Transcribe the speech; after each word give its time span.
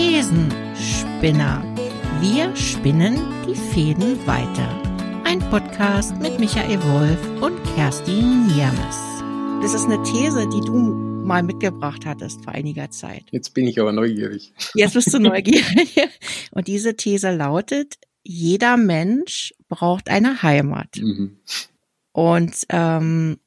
Thesenspinner. 0.00 1.62
Wir 2.22 2.56
spinnen 2.56 3.18
die 3.46 3.54
Fäden 3.54 4.26
weiter. 4.26 4.82
Ein 5.24 5.40
Podcast 5.50 6.16
mit 6.16 6.40
Michael 6.40 6.82
Wolf 6.84 7.42
und 7.42 7.62
Kerstin 7.74 8.46
Niermes. 8.46 8.96
Das 9.60 9.74
ist 9.74 9.84
eine 9.84 10.02
These, 10.02 10.48
die 10.48 10.62
du 10.62 10.72
mal 10.78 11.42
mitgebracht 11.42 12.06
hattest 12.06 12.42
vor 12.42 12.54
einiger 12.54 12.90
Zeit. 12.90 13.24
Jetzt 13.30 13.52
bin 13.52 13.66
ich 13.66 13.78
aber 13.78 13.92
neugierig. 13.92 14.54
Jetzt 14.72 14.94
bist 14.94 15.12
du 15.12 15.18
neugierig. 15.20 15.94
Und 16.50 16.66
diese 16.66 16.96
These 16.96 17.30
lautet, 17.32 17.96
jeder 18.22 18.78
Mensch 18.78 19.52
braucht 19.68 20.08
eine 20.08 20.42
Heimat. 20.42 20.96
Mhm. 20.96 21.36
Und 22.12 22.56
ähm, 22.70 23.38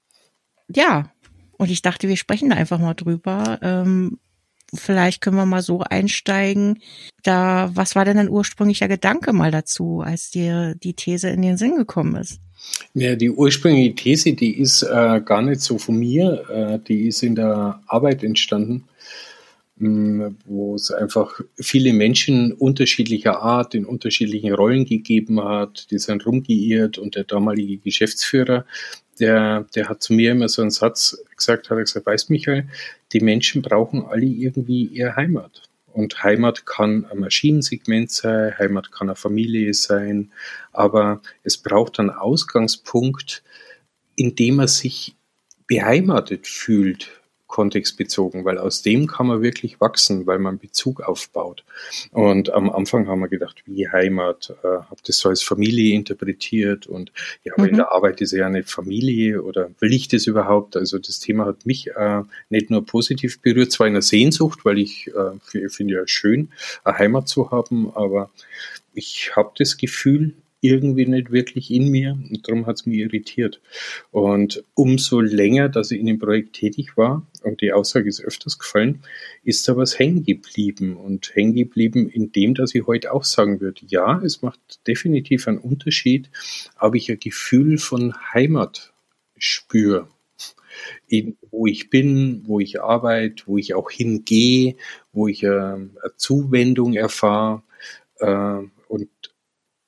ja, 0.70 1.11
und 1.57 1.71
ich 1.71 1.81
dachte, 1.81 2.07
wir 2.07 2.17
sprechen 2.17 2.51
da 2.51 2.57
einfach 2.57 2.77
mal 2.77 2.93
drüber. 2.93 3.57
Ähm, 3.63 4.20
vielleicht 4.74 5.21
können 5.21 5.38
wir 5.38 5.46
mal 5.46 5.62
so 5.62 5.82
einsteigen. 5.82 6.82
Da, 7.23 7.72
was 7.73 7.95
war 7.95 8.05
denn 8.05 8.18
ein 8.18 8.30
ursprünglicher 8.30 8.88
Gedanke 8.88 9.34
mal 9.34 9.52
dazu, 9.52 10.02
als 10.02 10.31
dir 10.31 10.76
die 10.76 10.94
These 10.94 11.30
in 11.30 11.41
den 11.41 11.58
Sinn 11.58 11.76
gekommen 11.76 12.16
ist? 12.16 12.40
Ja, 12.94 13.16
die 13.16 13.30
ursprüngliche 13.30 13.95
These, 13.95 14.34
die 14.34 14.58
ist 14.58 14.84
äh, 14.84 15.22
gar 15.22 15.41
nicht 15.41 15.62
so 15.62 15.78
von 15.78 15.98
mir, 15.98 16.50
äh, 16.50 16.80
die 16.80 17.08
ist 17.08 17.23
in 17.23 17.36
der 17.36 17.81
Arbeit 17.88 18.23
entstanden, 18.23 18.86
mm, 19.78 20.28
wo 20.45 20.76
es 20.76 20.92
einfach 20.92 21.42
viele 21.59 21.94
Menschen 21.94 22.53
unterschiedlicher 22.53 23.42
Art 23.42 23.76
in 23.76 23.86
unterschiedlichen 23.86 24.53
Rollen 24.53 24.86
gegeben 24.86 25.44
hat, 25.44 25.88
die 25.92 26.00
sind 26.00 26.26
rumgeirrt 26.26 26.98
und 26.98 27.16
der 27.16 27.26
damalige 27.26 27.78
Geschäftsführer, 27.78 28.66
der, 29.20 29.66
der 29.76 29.90
hat 29.90 30.03
zu 30.03 30.13
mir 30.13 30.31
immer 30.31 30.49
so 30.49 30.62
einen 30.62 30.72
Satz 30.72 31.17
gesagt, 31.35 31.70
hat 31.70 31.77
er 31.77 31.84
gesagt, 31.84 32.05
weißt 32.05 32.30
Michael, 32.30 32.67
die 33.12 33.20
Menschen 33.20 33.62
brauchen 33.62 34.05
alle 34.05 34.26
irgendwie 34.26 34.86
ihre 34.86 35.16
Heimat. 35.16 35.63
Und 35.94 36.23
Heimat 36.23 36.66
kann 36.66 37.05
ein 37.05 37.20
Maschinensegment 37.20 38.09
sein, 38.09 38.58
Heimat 38.58 38.91
kann 38.91 39.09
eine 39.09 39.16
Familie 39.16 39.73
sein, 39.73 40.31
aber 40.72 41.22
es 41.44 41.58
braucht 41.58 42.00
einen 42.00 42.09
Ausgangspunkt, 42.09 43.44
in 44.16 44.36
dem 44.36 44.56
man 44.56 44.67
sich 44.67 45.16
beheimatet 45.67 46.47
fühlt 46.47 47.22
kontextbezogen, 47.54 48.46
weil 48.46 48.58
aus 48.58 48.82
dem 48.82 49.06
kann 49.06 49.28
man 49.28 49.44
wirklich 49.44 49.80
wachsen, 49.80 50.26
weil 50.26 50.40
man 50.40 50.58
Bezug 50.58 51.02
aufbaut. 51.02 51.64
Und 52.09 52.52
am 52.52 52.72
Anfang 52.72 53.08
haben 53.08 53.20
wir 53.20 53.28
gedacht, 53.28 53.62
wie 53.68 53.88
Heimat, 53.88 54.56
äh, 54.64 54.68
habe 54.68 55.02
das 55.06 55.18
so 55.18 55.30
als 55.30 55.44
Familie 55.44 55.94
interpretiert 55.94 56.88
und 56.88 57.12
ja, 57.44 57.54
aber 57.54 57.66
mhm. 57.66 57.70
in 57.70 57.76
der 57.76 57.92
Arbeit 57.92 58.22
ist 58.22 58.31
ja 58.31 58.48
eine 58.48 58.64
Familie 58.64 59.44
oder 59.44 59.70
will 59.80 59.94
ich 59.94 60.08
das 60.08 60.26
überhaupt? 60.26 60.76
Also 60.76 60.98
das 60.98 61.20
Thema 61.20 61.46
hat 61.46 61.68
mich 61.68 61.92
äh, 61.96 62.24
nicht 62.50 62.72
nur 62.72 62.84
positiv 62.84 63.40
berührt, 63.40 63.72
zwar 63.72 63.86
in 63.86 63.94
der 63.94 64.02
Sehnsucht, 64.02 64.66
weil 64.66 64.80
ich 64.80 65.12
äh, 65.14 65.70
finde 65.70 65.94
ja 65.94 66.08
schön, 66.08 66.50
eine 66.84 66.98
Heimat 66.98 67.28
zu 67.28 67.52
haben, 67.52 67.96
aber 67.96 68.31
ich 68.96 69.36
habe 69.36 69.52
das 69.59 69.78
Gefühl, 69.78 70.34
irgendwie 70.64 71.06
nicht 71.06 71.31
wirklich 71.31 71.69
in 71.72 71.89
mir 71.89 72.14
und 72.14 72.47
darum 72.47 72.66
hat 72.66 72.78
es 72.78 72.86
mich 72.86 73.00
irritiert. 73.00 73.61
Und 74.11 74.64
umso 74.75 75.19
länger, 75.19 75.67
dass 75.67 75.92
ich 75.92 76.00
in 76.00 76.06
dem 76.06 76.19
Projekt 76.19 76.53
tätig 76.53 76.95
war, 76.95 77.28
und 77.44 77.59
die 77.59 77.73
Aussage 77.73 78.08
ist 78.08 78.23
öfters 78.23 78.58
gefallen, 78.58 79.03
ist 79.44 79.67
da 79.67 79.75
was 79.75 80.00
hängen 80.00 80.23
geblieben 80.23 80.95
und 80.95 81.36
hängen 81.36 81.53
geblieben 81.53 82.09
in 82.09 82.31
dem, 82.31 82.56
dass 82.56 82.73
ich 82.73 82.88
heute 82.88 83.11
auch 83.14 83.25
sagen 83.25 83.59
würde, 83.59 83.81
ja, 83.86 84.22
es 84.23 84.41
macht 84.41 84.88
definitiv 84.88 85.47
einen 85.50 85.58
Unterschied, 85.58 86.30
ob 86.80 86.95
ich 86.95 87.11
ein 87.11 87.19
Gefühl 87.19 87.78
von 87.78 88.14
Heimat 88.34 88.94
spüre. 89.38 90.08
In, 91.08 91.38
wo 91.52 91.67
ich 91.67 91.89
bin, 91.89 92.44
wo 92.47 92.59
ich 92.59 92.81
arbeite, 92.81 93.44
wo 93.45 93.58
ich 93.58 93.75
auch 93.75 93.91
hingehe, 93.91 94.75
wo 95.11 95.28
ich 95.28 95.44
äh, 95.44 95.75
Zuwendung 96.16 96.94
erfahre. 96.94 97.61
Äh, 98.19 98.59
und 98.88 99.09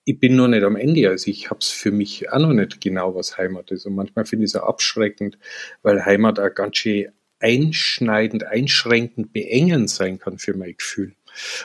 ich 0.06 0.20
bin 0.20 0.36
noch 0.36 0.48
nicht 0.48 0.64
am 0.64 0.76
Ende, 0.76 1.10
also 1.10 1.30
ich 1.30 1.50
habe 1.50 1.60
es 1.62 1.70
für 1.70 1.92
mich 1.92 2.32
auch 2.32 2.40
noch 2.40 2.54
nicht 2.54 2.80
genau, 2.80 3.16
was 3.16 3.38
Heimat 3.38 3.72
ist. 3.72 3.88
Und 3.88 3.96
manchmal 3.96 4.26
finde 4.26 4.46
ich 4.46 4.52
es 4.52 4.56
auch 4.56 4.68
abschreckend, 4.68 5.40
weil 5.82 6.06
Heimat 6.06 6.40
auch 6.40 6.54
ganz 6.54 6.78
schön 6.78 7.08
einschneidend, 7.40 8.44
einschränkend, 8.46 9.34
beengend 9.34 9.90
sein 9.90 10.20
kann 10.20 10.38
für 10.38 10.56
mein 10.56 10.76
Gefühl. 10.78 11.16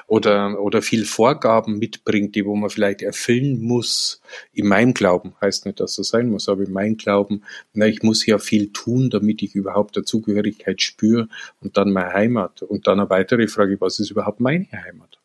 Oder, 0.09 0.60
oder 0.60 0.82
viel 0.82 1.04
Vorgaben 1.04 1.78
mitbringt, 1.78 2.34
die 2.34 2.44
wo 2.44 2.56
man 2.56 2.70
vielleicht 2.70 3.03
erfüllen 3.03 3.60
muss. 3.60 4.20
In 4.53 4.66
meinem 4.66 4.94
Glauben 4.94 5.34
heißt 5.41 5.66
nicht, 5.66 5.78
dass 5.78 5.97
das 5.97 6.09
sein 6.09 6.28
muss, 6.28 6.48
aber 6.48 6.65
in 6.65 6.72
meinem 6.72 6.97
Glauben, 6.97 7.44
na, 7.72 7.86
ich 7.86 8.03
muss 8.03 8.26
ja 8.26 8.38
viel 8.38 8.72
tun, 8.72 9.10
damit 9.10 9.42
ich 9.42 9.54
überhaupt 9.54 9.97
Dazugehörigkeit 9.97 10.82
spüre 10.82 11.28
und 11.60 11.76
dann 11.76 11.92
meine 11.92 12.15
Heimat. 12.15 12.62
Und 12.62 12.86
dann 12.88 13.00
eine 13.00 13.10
weitere 13.10 13.47
Frage, 13.47 13.81
was 13.81 14.00
ist 14.00 14.10
überhaupt 14.10 14.41
meine 14.41 14.66
Heimat? 14.72 15.19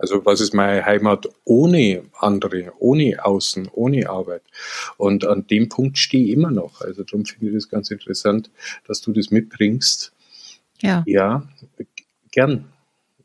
Also 0.00 0.24
was 0.24 0.40
ist 0.40 0.54
meine 0.54 0.84
Heimat 0.84 1.28
ohne 1.44 2.02
andere, 2.18 2.72
ohne 2.78 3.24
Außen, 3.24 3.68
ohne 3.72 4.08
Arbeit? 4.08 4.42
Und 4.96 5.26
an 5.26 5.46
dem 5.46 5.68
Punkt 5.68 5.98
stehe 5.98 6.24
ich 6.24 6.30
immer 6.30 6.50
noch. 6.50 6.80
Also 6.80 7.04
darum 7.04 7.24
finde 7.26 7.48
ich 7.48 7.54
das 7.54 7.68
ganz 7.68 7.90
interessant, 7.90 8.50
dass 8.86 9.00
du 9.00 9.12
das 9.12 9.30
mitbringst. 9.30 10.12
Ja. 10.80 11.04
Ja, 11.06 11.46
gern. 12.30 12.64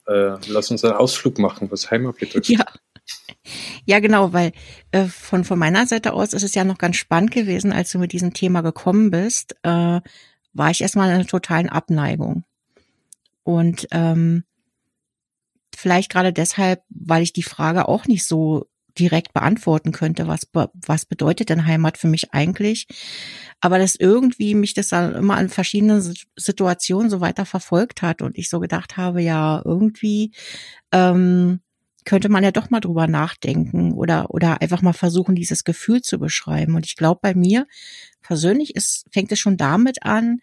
Äh, 0.08 0.36
lass 0.48 0.70
uns 0.70 0.84
einen 0.84 0.94
Ausflug 0.94 1.40
machen, 1.40 1.72
was 1.72 1.90
Heimat 1.90 2.18
betrifft. 2.18 2.50
Ja. 2.50 2.66
Ja, 3.86 4.00
genau, 4.00 4.34
weil 4.34 4.52
äh, 4.92 5.06
von, 5.06 5.44
von 5.44 5.60
meiner 5.60 5.86
Seite 5.86 6.14
aus 6.14 6.34
ist 6.34 6.42
es 6.42 6.56
ja 6.56 6.64
noch 6.64 6.80
ganz 6.80 6.96
spannend 6.96 7.30
gewesen, 7.30 7.72
als 7.72 7.92
du 7.92 8.00
mit 8.00 8.12
diesem 8.12 8.34
Thema 8.34 8.62
gekommen 8.62 9.12
bist, 9.12 9.56
äh, 9.62 10.02
war 10.54 10.72
ich 10.72 10.82
erstmal 10.82 11.10
in 11.10 11.16
einer 11.16 11.28
totalen 11.28 11.70
Abneigung. 11.70 12.44
Und 13.44 13.88
ähm, 13.92 14.44
Vielleicht 15.86 16.12
gerade 16.12 16.34
deshalb, 16.34 16.82
weil 16.90 17.22
ich 17.22 17.32
die 17.32 17.44
Frage 17.44 17.88
auch 17.88 18.08
nicht 18.08 18.26
so 18.26 18.66
direkt 18.98 19.34
beantworten 19.34 19.92
könnte, 19.92 20.26
was, 20.26 20.48
was 20.52 21.06
bedeutet 21.06 21.50
denn 21.50 21.68
Heimat 21.68 22.00
für 22.00 22.08
mich 22.08 22.34
eigentlich? 22.34 22.88
Aber 23.62 23.78
dass 23.78 23.96
irgendwie 23.96 24.56
mich 24.56 24.74
das 24.74 24.88
dann 24.88 25.14
immer 25.14 25.38
an 25.38 25.48
verschiedenen 25.48 26.02
Situationen 26.36 27.12
so 27.12 27.22
weiter 27.22 27.46
verfolgt 27.46 28.02
hat 28.02 28.24
und 28.24 28.36
ich 28.36 28.50
so 28.50 28.60
gedacht 28.60 28.98
habe, 28.98 29.22
ja, 29.22 29.62
irgendwie 29.64 30.32
ähm, 30.92 31.60
könnte 32.04 32.30
man 32.30 32.44
ja 32.44 32.50
doch 32.50 32.72
mal 32.72 32.80
drüber 32.80 33.06
nachdenken 33.06 33.92
oder, 33.94 34.32
oder 34.32 34.64
einfach 34.64 34.82
mal 34.82 34.94
versuchen, 34.94 35.36
dieses 35.36 35.66
Gefühl 35.66 36.02
zu 36.02 36.18
beschreiben. 36.18 36.74
Und 36.74 36.88
ich 36.88 36.96
glaube, 36.96 37.20
bei 37.22 37.36
mir 37.36 37.68
persönlich 38.24 38.76
ist, 38.76 39.06
fängt 39.12 39.32
es 39.32 39.38
schon 39.38 39.58
damit 39.58 40.02
an, 40.02 40.40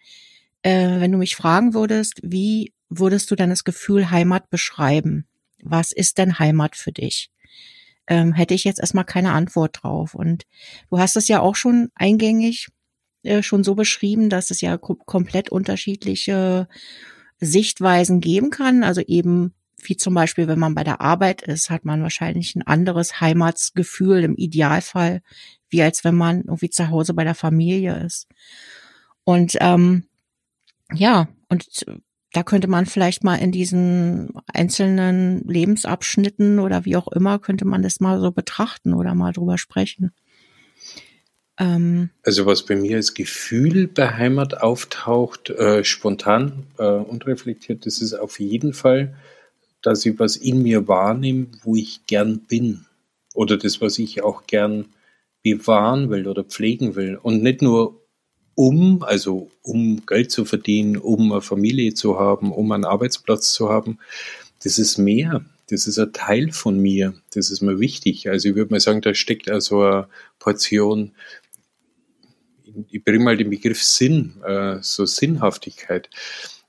äh, 0.61 1.01
wenn 1.01 1.11
du 1.11 1.17
mich 1.17 1.35
fragen 1.35 1.73
würdest, 1.73 2.21
wie 2.23 2.71
würdest 2.87 3.29
du 3.29 3.35
deines 3.35 3.65
Gefühl 3.65 4.09
Heimat 4.09 4.49
beschreiben? 4.49 5.27
Was 5.63 5.91
ist 5.91 6.17
denn 6.17 6.39
Heimat 6.39 6.75
für 6.75 6.91
dich? 6.91 7.29
Ähm, 8.07 8.33
hätte 8.33 8.53
ich 8.53 8.63
jetzt 8.63 8.79
erstmal 8.79 9.05
keine 9.05 9.31
Antwort 9.31 9.79
drauf. 9.81 10.13
Und 10.13 10.43
du 10.89 10.99
hast 10.99 11.15
es 11.15 11.27
ja 11.27 11.39
auch 11.39 11.55
schon 11.55 11.89
eingängig 11.95 12.67
äh, 13.23 13.41
schon 13.41 13.63
so 13.63 13.75
beschrieben, 13.75 14.29
dass 14.29 14.51
es 14.51 14.61
ja 14.61 14.77
komplett 14.77 15.49
unterschiedliche 15.49 16.67
Sichtweisen 17.39 18.19
geben 18.19 18.49
kann. 18.49 18.83
Also 18.83 19.01
eben 19.01 19.53
wie 19.87 19.97
zum 19.97 20.13
Beispiel, 20.13 20.47
wenn 20.47 20.59
man 20.59 20.75
bei 20.75 20.83
der 20.83 21.01
Arbeit 21.01 21.41
ist, 21.41 21.69
hat 21.69 21.85
man 21.85 22.01
wahrscheinlich 22.01 22.55
ein 22.55 22.61
anderes 22.61 23.19
Heimatsgefühl 23.19 24.23
im 24.23 24.35
Idealfall, 24.35 25.21
wie 25.69 25.81
als 25.81 26.03
wenn 26.03 26.15
man 26.15 26.41
irgendwie 26.41 26.69
zu 26.69 26.89
Hause 26.89 27.13
bei 27.13 27.23
der 27.23 27.35
Familie 27.35 28.03
ist. 28.05 28.27
Und 29.23 29.57
ähm, 29.59 30.05
ja, 30.93 31.27
und 31.49 31.85
da 32.33 32.43
könnte 32.43 32.67
man 32.67 32.87
vielleicht 32.87 33.23
mal 33.23 33.35
in 33.35 33.51
diesen 33.51 34.33
einzelnen 34.51 35.47
Lebensabschnitten 35.47 36.59
oder 36.59 36.83
wie 36.83 36.95
auch 36.97 37.07
immer, 37.07 37.39
könnte 37.39 37.63
man 37.63 37.83
das 37.83 37.99
mal 37.99 38.19
so 38.19 38.31
betrachten 38.31 38.93
oder 38.93 39.13
mal 39.13 39.31
drüber 39.31 39.59
sprechen. 39.59 40.11
Ähm, 41.59 42.09
also 42.23 42.47
was 42.47 42.65
bei 42.65 42.75
mir 42.75 42.97
als 42.97 43.13
Gefühl 43.13 43.87
bei 43.87 44.09
Heimat 44.09 44.61
auftaucht, 44.61 45.51
äh, 45.51 45.83
spontan, 45.83 46.65
äh, 46.79 46.83
unreflektiert, 46.83 47.85
das 47.85 48.01
ist 48.01 48.15
auf 48.15 48.39
jeden 48.39 48.73
Fall, 48.73 49.15
dass 49.83 50.03
ich 50.03 50.17
was 50.17 50.35
in 50.35 50.63
mir 50.63 50.87
wahrnehme, 50.87 51.47
wo 51.61 51.75
ich 51.75 52.07
gern 52.07 52.39
bin. 52.39 52.85
Oder 53.35 53.57
das, 53.57 53.79
was 53.79 53.99
ich 53.99 54.23
auch 54.23 54.47
gern 54.47 54.85
bewahren 55.43 56.09
will 56.09 56.27
oder 56.27 56.43
pflegen 56.43 56.95
will. 56.95 57.15
Und 57.21 57.43
nicht 57.43 57.61
nur 57.61 58.02
um, 58.55 59.03
also 59.03 59.49
um 59.61 60.05
Geld 60.05 60.31
zu 60.31 60.45
verdienen, 60.45 60.97
um 60.97 61.31
eine 61.31 61.41
Familie 61.41 61.93
zu 61.93 62.19
haben, 62.19 62.51
um 62.51 62.71
einen 62.71 62.85
Arbeitsplatz 62.85 63.51
zu 63.51 63.69
haben, 63.69 63.99
das 64.63 64.77
ist 64.77 64.97
mehr. 64.97 65.45
Das 65.69 65.87
ist 65.87 65.97
ein 65.97 66.13
Teil 66.13 66.51
von 66.51 66.77
mir. 66.77 67.15
Das 67.33 67.49
ist 67.49 67.61
mir 67.61 67.79
wichtig. 67.79 68.29
Also 68.29 68.49
ich 68.49 68.55
würde 68.55 68.71
mal 68.71 68.79
sagen, 68.79 69.01
da 69.01 69.13
steckt 69.13 69.49
also 69.49 69.81
eine 69.81 70.07
Portion, 70.39 71.13
ich 72.89 73.03
bringe 73.03 73.23
mal 73.23 73.37
den 73.37 73.49
Begriff 73.49 73.83
Sinn, 73.83 74.41
äh, 74.43 74.77
so 74.81 75.05
Sinnhaftigkeit. 75.05 76.09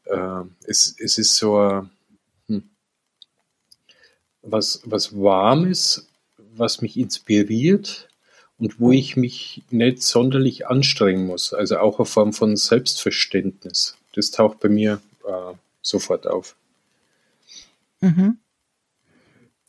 Äh, 0.05 0.43
es, 0.67 0.95
es 0.99 1.19
ist 1.19 1.37
so 1.37 1.59
ein, 1.59 1.91
hm, 2.49 2.71
was, 4.43 4.83
was 4.85 5.15
Warmes, 5.15 6.09
was 6.37 6.83
mich 6.83 6.97
inspiriert, 6.97 8.09
und 8.59 8.81
wo 8.81 8.93
ich 8.93 9.17
mich 9.17 9.63
nicht 9.71 10.03
sonderlich 10.03 10.67
anstrengen 10.69 11.27
muss. 11.27 11.53
Also 11.53 11.79
auch 11.79 11.99
eine 11.99 12.07
Form 12.07 12.33
von 12.33 12.57
Selbstverständnis. 12.57 13.97
Das 14.15 14.31
taucht 14.31 14.61
bei 14.61 14.69
mir 14.69 15.01
äh, 15.27 15.55
sofort 15.83 16.27
auf. 16.27 16.57
Mhm. 18.01 18.39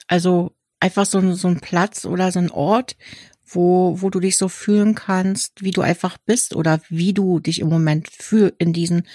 Also 0.07 0.51
einfach 0.79 1.05
so, 1.05 1.33
so 1.33 1.47
ein 1.47 1.61
Platz 1.61 2.05
oder 2.05 2.31
so 2.31 2.39
ein 2.39 2.51
Ort, 2.51 2.95
wo, 3.45 4.01
wo 4.01 4.09
du 4.09 4.19
dich 4.19 4.37
so 4.37 4.49
fühlen 4.49 4.95
kannst, 4.95 5.63
wie 5.63 5.71
du 5.71 5.81
einfach 5.81 6.17
bist 6.17 6.55
oder 6.55 6.81
wie 6.89 7.13
du 7.13 7.39
dich 7.39 7.59
im 7.59 7.69
Moment 7.69 8.09
fühl, 8.09 8.53
in 8.57 8.73
diesen, 8.73 9.07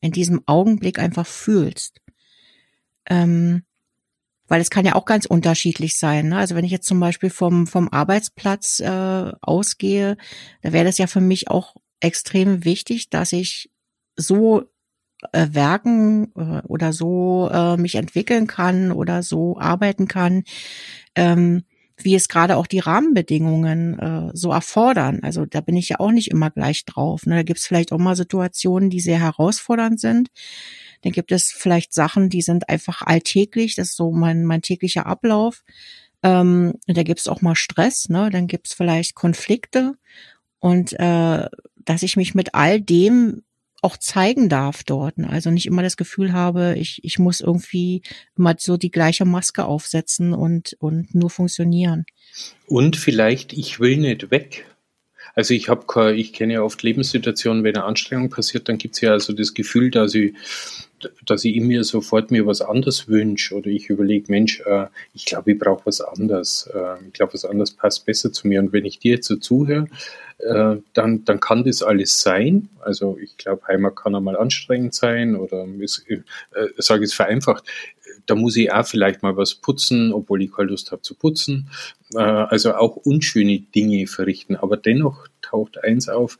in 0.00 0.12
diesem 0.12 0.42
Augenblick 0.46 0.98
einfach 0.98 1.26
fühlst. 1.26 2.00
Ähm, 3.06 3.62
weil 4.48 4.60
es 4.60 4.70
kann 4.70 4.84
ja 4.84 4.94
auch 4.94 5.04
ganz 5.04 5.26
unterschiedlich 5.26 5.98
sein. 5.98 6.28
Ne? 6.28 6.36
Also 6.36 6.54
wenn 6.54 6.64
ich 6.64 6.70
jetzt 6.70 6.86
zum 6.86 7.00
Beispiel 7.00 7.30
vom, 7.30 7.66
vom 7.66 7.88
Arbeitsplatz 7.88 8.80
äh, 8.80 9.32
ausgehe, 9.40 10.16
da 10.62 10.72
wäre 10.72 10.84
das 10.84 10.98
ja 10.98 11.06
für 11.06 11.20
mich 11.20 11.48
auch 11.48 11.74
extrem 12.00 12.64
wichtig, 12.64 13.08
dass 13.10 13.32
ich 13.32 13.70
so 14.16 14.64
äh, 15.32 15.48
werken 15.52 16.32
äh, 16.36 16.62
oder 16.66 16.92
so 16.92 17.48
äh, 17.52 17.76
mich 17.76 17.94
entwickeln 17.94 18.46
kann 18.46 18.92
oder 18.92 19.22
so 19.22 19.58
arbeiten 19.58 20.08
kann, 20.08 20.44
ähm, 21.14 21.64
wie 21.96 22.14
es 22.14 22.28
gerade 22.28 22.56
auch 22.56 22.66
die 22.66 22.80
Rahmenbedingungen 22.80 23.98
äh, 23.98 24.30
so 24.34 24.50
erfordern. 24.50 25.20
Also 25.22 25.46
da 25.46 25.60
bin 25.60 25.76
ich 25.76 25.88
ja 25.88 26.00
auch 26.00 26.10
nicht 26.10 26.30
immer 26.30 26.50
gleich 26.50 26.84
drauf. 26.84 27.24
Ne? 27.24 27.36
Da 27.36 27.42
gibt 27.42 27.60
es 27.60 27.66
vielleicht 27.66 27.92
auch 27.92 27.98
mal 27.98 28.16
Situationen, 28.16 28.90
die 28.90 29.00
sehr 29.00 29.20
herausfordernd 29.20 30.00
sind. 30.00 30.28
Dann 31.04 31.12
gibt 31.12 31.32
es 31.32 31.52
vielleicht 31.52 31.92
Sachen, 31.92 32.30
die 32.30 32.42
sind 32.42 32.68
einfach 32.68 33.02
alltäglich. 33.02 33.76
Das 33.76 33.90
ist 33.90 33.96
so 33.96 34.10
mein, 34.10 34.44
mein 34.44 34.62
täglicher 34.62 35.06
Ablauf. 35.06 35.62
Ähm, 36.22 36.74
da 36.86 37.02
gibt 37.02 37.20
es 37.20 37.28
auch 37.28 37.42
mal 37.42 37.54
Stress. 37.54 38.08
Ne? 38.08 38.30
Dann 38.30 38.46
gibt 38.46 38.68
es 38.68 38.74
vielleicht 38.74 39.14
Konflikte. 39.14 39.96
Und 40.60 40.94
äh, 40.94 41.46
dass 41.84 42.02
ich 42.02 42.16
mich 42.16 42.34
mit 42.34 42.54
all 42.54 42.80
dem 42.80 43.42
auch 43.82 43.98
zeigen 43.98 44.48
darf 44.48 44.82
dort. 44.82 45.18
Ne? 45.18 45.28
Also 45.28 45.50
nicht 45.50 45.66
immer 45.66 45.82
das 45.82 45.98
Gefühl 45.98 46.32
habe, 46.32 46.74
ich, 46.78 47.04
ich 47.04 47.18
muss 47.18 47.42
irgendwie 47.42 48.00
immer 48.34 48.54
so 48.58 48.78
die 48.78 48.90
gleiche 48.90 49.26
Maske 49.26 49.66
aufsetzen 49.66 50.32
und, 50.32 50.74
und 50.80 51.14
nur 51.14 51.28
funktionieren. 51.28 52.06
Und 52.66 52.96
vielleicht, 52.96 53.52
ich 53.52 53.78
will 53.80 53.98
nicht 53.98 54.30
weg. 54.30 54.64
Also 55.34 55.54
ich 55.54 55.68
habe, 55.68 56.14
ich 56.14 56.32
kenne 56.32 56.54
ja 56.54 56.62
oft 56.62 56.82
Lebenssituationen, 56.82 57.64
wenn 57.64 57.76
eine 57.76 57.84
Anstrengung 57.84 58.30
passiert, 58.30 58.68
dann 58.68 58.78
gibt 58.78 58.94
es 58.94 59.00
ja 59.00 59.12
also 59.12 59.32
das 59.32 59.54
Gefühl, 59.54 59.90
dass 59.90 60.14
ich 60.14 60.34
dass 61.24 61.44
ich 61.44 61.60
mir 61.60 61.84
sofort 61.84 62.30
mir 62.30 62.46
was 62.46 62.60
anderes 62.60 63.08
wünsche 63.08 63.54
oder 63.54 63.66
ich 63.68 63.90
überlege, 63.90 64.30
Mensch, 64.30 64.60
äh, 64.60 64.86
ich 65.12 65.24
glaube, 65.24 65.52
ich 65.52 65.58
brauche 65.58 65.86
was 65.86 66.00
anderes. 66.00 66.68
Äh, 66.72 67.06
ich 67.06 67.12
glaube, 67.12 67.34
was 67.34 67.44
anderes 67.44 67.72
passt 67.72 68.06
besser 68.06 68.32
zu 68.32 68.48
mir. 68.48 68.60
Und 68.60 68.72
wenn 68.72 68.84
ich 68.84 68.98
dir 68.98 69.14
jetzt 69.14 69.28
so 69.28 69.36
zuhöre, 69.36 69.86
äh, 70.38 70.76
dann, 70.92 71.24
dann 71.24 71.40
kann 71.40 71.64
das 71.64 71.82
alles 71.82 72.20
sein. 72.20 72.68
Also 72.80 73.18
ich 73.20 73.36
glaube, 73.36 73.66
Heimat 73.68 73.96
kann 73.96 74.14
einmal 74.14 74.36
anstrengend 74.36 74.94
sein 74.94 75.36
oder 75.36 75.66
äh, 75.66 76.18
sage 76.78 77.04
es 77.04 77.14
vereinfacht, 77.14 77.64
da 78.26 78.34
muss 78.34 78.56
ich 78.56 78.72
auch 78.72 78.86
vielleicht 78.86 79.22
mal 79.22 79.36
was 79.36 79.54
putzen, 79.54 80.12
obwohl 80.12 80.42
ich 80.42 80.52
keine 80.52 80.70
Lust 80.70 80.92
habe 80.92 81.02
zu 81.02 81.14
putzen. 81.14 81.68
Äh, 82.14 82.18
also 82.18 82.74
auch 82.74 82.96
unschöne 82.96 83.60
Dinge 83.60 84.06
verrichten. 84.06 84.56
Aber 84.56 84.76
dennoch 84.76 85.26
taucht 85.42 85.82
eins 85.82 86.08
auf, 86.08 86.38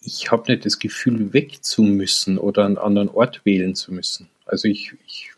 ich 0.00 0.30
habe 0.30 0.50
nicht 0.52 0.64
das 0.64 0.78
Gefühl, 0.78 1.32
weg 1.32 1.64
zu 1.64 1.82
müssen 1.82 2.38
oder 2.38 2.64
einen 2.64 2.78
anderen 2.78 3.08
Ort 3.08 3.44
wählen 3.44 3.74
zu 3.74 3.92
müssen. 3.92 4.28
Also 4.44 4.68
ich, 4.68 4.94
ich 5.06 5.32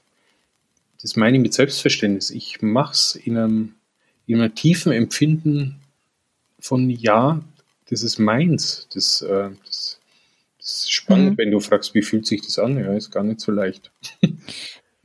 das 1.01 1.17
meine 1.17 1.37
ich 1.37 1.43
mit 1.43 1.55
Selbstverständnis. 1.55 2.31
Ich 2.31 2.61
mache 2.61 2.93
es 2.93 3.15
in 3.15 3.37
einem, 3.37 3.75
in 4.27 4.41
einem 4.41 4.55
tiefen 4.55 4.93
Empfinden 4.93 5.77
von 6.59 6.91
ja, 6.91 7.41
das 7.89 8.03
ist 8.03 8.19
meins. 8.19 8.89
Das, 8.93 9.23
äh, 9.23 9.51
das, 9.65 10.01
das 10.59 10.81
ist 10.81 10.93
spannend, 10.93 11.33
mhm. 11.33 11.39
wenn 11.39 11.51
du 11.51 11.61
fragst, 11.61 11.95
wie 11.95 12.03
fühlt 12.03 12.27
sich 12.27 12.43
das 12.43 12.59
an? 12.59 12.79
Ja, 12.79 12.93
ist 12.95 13.11
gar 13.11 13.23
nicht 13.23 13.41
so 13.41 13.53
leicht. 13.53 13.91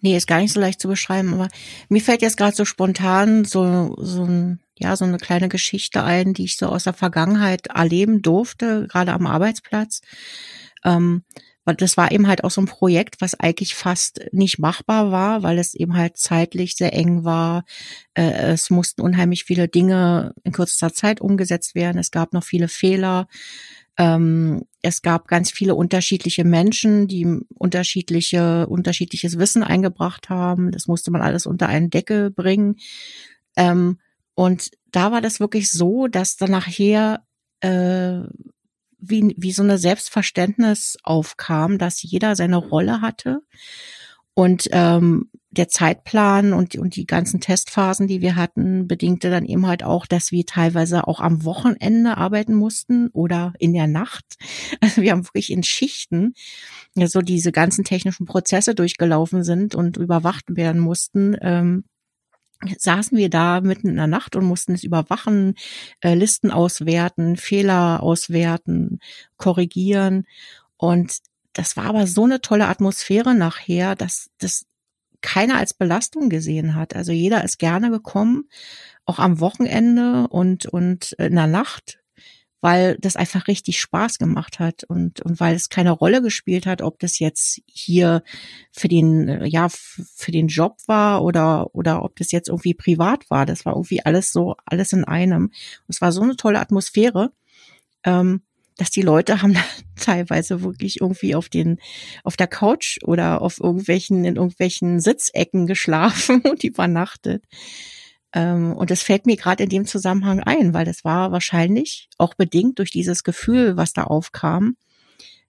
nee, 0.04 0.16
ist 0.16 0.28
gar 0.28 0.40
nicht 0.40 0.54
so 0.54 0.60
leicht 0.60 0.80
zu 0.80 0.88
beschreiben, 0.88 1.34
aber 1.34 1.48
mir 1.90 2.02
fällt 2.02 2.22
jetzt 2.22 2.38
gerade 2.38 2.56
so 2.56 2.66
spontan 2.66 3.46
so, 3.46 3.96
so 4.00 4.24
ein 4.26 4.60
ja, 4.78 4.96
so 4.96 5.06
eine 5.06 5.18
kleine 5.18 5.50
Geschichte 5.50 6.04
ein, 6.04 6.34
die 6.34 6.46
ich 6.46 6.58
so 6.58 6.68
aus 6.68 6.84
der 6.84 6.94
Vergangenheit 6.94 7.68
erleben 7.68 8.22
durfte, 8.22 8.88
gerade 8.90 9.14
am 9.14 9.28
Arbeitsplatz. 9.28 10.02
Ähm, 10.84 11.24
das 11.66 11.96
war 11.96 12.12
eben 12.12 12.28
halt 12.28 12.44
auch 12.44 12.52
so 12.52 12.60
ein 12.60 12.66
Projekt, 12.66 13.22
was 13.22 13.40
eigentlich 13.40 13.74
fast 13.76 14.20
nicht 14.34 14.60
machbar 14.60 15.12
war, 15.12 15.44
weil 15.44 15.58
es 15.58 15.74
eben 15.76 15.96
halt 15.96 16.18
zeitlich 16.18 16.76
sehr 16.76 16.94
eng 16.94 17.24
war. 17.24 17.64
Äh, 18.16 18.52
es 18.52 18.70
mussten 18.70 19.02
unheimlich 19.02 19.46
viele 19.46 19.70
Dinge 19.70 20.34
in 20.44 20.52
kürzester 20.52 20.94
Zeit 20.94 21.22
umgesetzt 21.22 21.74
werden. 21.74 22.00
Es 22.00 22.12
gab 22.12 22.34
noch 22.34 22.44
viele 22.44 22.68
Fehler. 22.68 23.28
Ähm, 23.98 24.63
es 24.81 25.01
gab 25.01 25.28
ganz 25.28 25.51
viele 25.51 25.75
unterschiedliche 25.75 26.44
Menschen, 26.44 27.07
die 27.07 27.25
unterschiedliche, 27.56 28.68
unterschiedliches 28.68 29.38
Wissen 29.38 29.63
eingebracht 29.63 30.30
haben. 30.30 30.72
Das 30.72 30.88
musste 30.88 31.12
man 31.12 31.22
alles 31.22 31.45
unter 31.45 31.68
einen 31.68 31.90
Deckel 31.90 32.31
bringen. 32.31 32.78
Ähm, 33.56 34.00
und 34.36 34.72
da 34.92 35.12
war 35.12 35.22
das 35.22 35.40
wirklich 35.40 35.72
so, 35.72 36.07
dass 36.07 36.38
dann 36.38 36.51
nachher 36.51 37.24
äh, 37.62 38.22
wie, 38.98 39.36
wie 39.38 39.51
so 39.51 39.63
eine 39.63 39.78
Selbstverständnis 39.78 40.98
aufkam, 41.04 41.78
dass 41.78 42.01
jeder 42.01 42.36
seine 42.36 42.57
Rolle 42.57 43.01
hatte. 43.01 43.42
Und 44.34 44.68
ähm, 44.72 45.30
der 45.54 45.68
Zeitplan 45.68 46.54
und, 46.54 46.76
und 46.76 46.96
die 46.96 47.06
ganzen 47.06 47.40
Testphasen, 47.40 48.08
die 48.08 48.22
wir 48.22 48.36
hatten, 48.36 48.88
bedingte 48.88 49.30
dann 49.30 49.46
eben 49.46 49.68
halt 49.68 49.84
auch, 49.84 50.06
dass 50.06 50.32
wir 50.32 50.46
teilweise 50.46 51.08
auch 51.08 51.20
am 51.20 51.46
Wochenende 51.46 52.18
arbeiten 52.18 52.56
mussten 52.56 53.10
oder 53.10 53.54
in 53.60 53.74
der 53.74 53.88
Nacht. 53.88 54.26
Also 54.82 55.02
wir 55.02 55.12
haben 55.12 55.26
wirklich 55.26 55.52
in 55.52 55.64
Schichten 55.64 56.34
ja, 56.96 57.08
so 57.08 57.22
diese 57.22 57.52
ganzen 57.52 57.86
technischen 57.86 58.26
Prozesse 58.26 58.76
durchgelaufen 58.76 59.44
sind 59.44 59.76
und 59.76 59.98
überwacht 59.98 60.44
werden 60.48 60.82
mussten. 60.82 61.38
Ähm, 61.42 61.86
saßen 62.78 63.18
wir 63.18 63.30
da 63.30 63.62
mitten 63.62 63.88
in 63.88 63.96
der 63.96 64.08
Nacht 64.08 64.36
und 64.36 64.46
mussten 64.46 64.74
es 64.74 64.84
überwachen, 64.84 65.56
äh, 66.02 66.16
Listen 66.16 66.52
auswerten, 66.52 67.38
Fehler 67.38 68.04
auswerten, 68.04 69.00
korrigieren. 69.38 70.26
Und 70.78 71.18
das 71.54 71.78
war 71.78 71.86
aber 71.86 72.08
so 72.08 72.24
eine 72.24 72.42
tolle 72.42 72.68
Atmosphäre 72.68 73.36
nachher, 73.36 73.96
dass 73.96 74.30
das 74.40 74.66
keiner 75.24 75.58
als 75.58 75.74
Belastung 75.74 76.30
gesehen 76.30 76.75
hat. 76.75 76.96
Also 76.96 77.12
jeder 77.12 77.44
ist 77.44 77.58
gerne 77.58 77.90
gekommen, 77.90 78.48
auch 79.06 79.18
am 79.18 79.40
Wochenende 79.40 80.28
und, 80.28 80.68
und 80.68 81.14
in 81.14 81.36
der 81.36 81.48
Nacht 81.48 82.04
weil 82.64 82.98
das 83.02 83.18
einfach 83.18 83.50
richtig 83.50 83.81
Spaß 83.81 84.20
gemacht 84.20 84.58
hat 84.58 84.86
und, 84.86 85.20
und 85.20 85.42
weil 85.42 85.54
es 85.54 85.68
keine 85.68 85.92
Rolle 85.92 86.22
gespielt 86.22 86.66
hat, 86.66 86.81
ob 86.81 86.98
das 86.98 87.20
jetzt 87.20 87.60
hier 87.66 88.24
für 88.72 88.88
den, 88.88 89.28
äh, 89.28 89.46
ja, 89.46 89.68
für 89.68 90.31
den 90.31 90.48
Job 90.48 90.78
war 90.88 91.26
oder, 91.26 91.76
oder 91.76 92.06
ob 92.06 92.16
das 92.16 92.31
jetzt 92.31 92.48
irgendwie 92.48 92.74
privat 92.74 93.30
war. 93.30 93.45
Das 93.45 93.66
war 93.66 93.74
irgendwie 93.74 94.06
alles 94.06 94.31
so, 94.31 94.56
alles 94.64 94.94
in 94.94 95.04
einem. 95.04 95.52
es 95.90 96.00
war 96.00 96.14
so 96.14 96.21
eine 96.21 96.38
tolle 96.38 96.62
Atmosphäre, 96.62 97.33
ähm, 98.06 98.44
dass 98.77 98.89
die 98.89 99.01
Leute 99.01 99.42
haben 99.42 99.56
teilweise 99.95 100.61
wirklich 100.61 101.01
irgendwie 101.01 101.35
auf 101.35 101.49
den, 101.49 101.80
auf 102.23 102.37
der 102.37 102.47
Couch 102.47 102.97
oder 103.03 103.42
auf 103.42 103.59
irgendwelchen, 103.59 104.25
in 104.25 104.35
irgendwelchen 104.35 104.99
Sitzecken 104.99 105.68
geschlafen 105.68 106.42
und 106.49 106.63
übernachtet. 106.63 107.44
Ähm, 108.33 108.73
und 108.73 108.89
das 108.89 109.03
fällt 109.03 109.25
mir 109.25 109.37
gerade 109.37 109.63
in 109.63 109.69
dem 109.69 109.85
Zusammenhang 109.85 110.39
ein, 110.39 110.73
weil 110.73 110.85
das 110.85 111.03
war 111.03 111.31
wahrscheinlich 111.31 112.09
auch 112.18 112.33
bedingt 112.33 112.80
durch 112.80 112.92
dieses 112.92 113.23
Gefühl, 113.23 113.77
was 113.77 113.94
da 113.94 114.03
aufkam, 114.03 114.75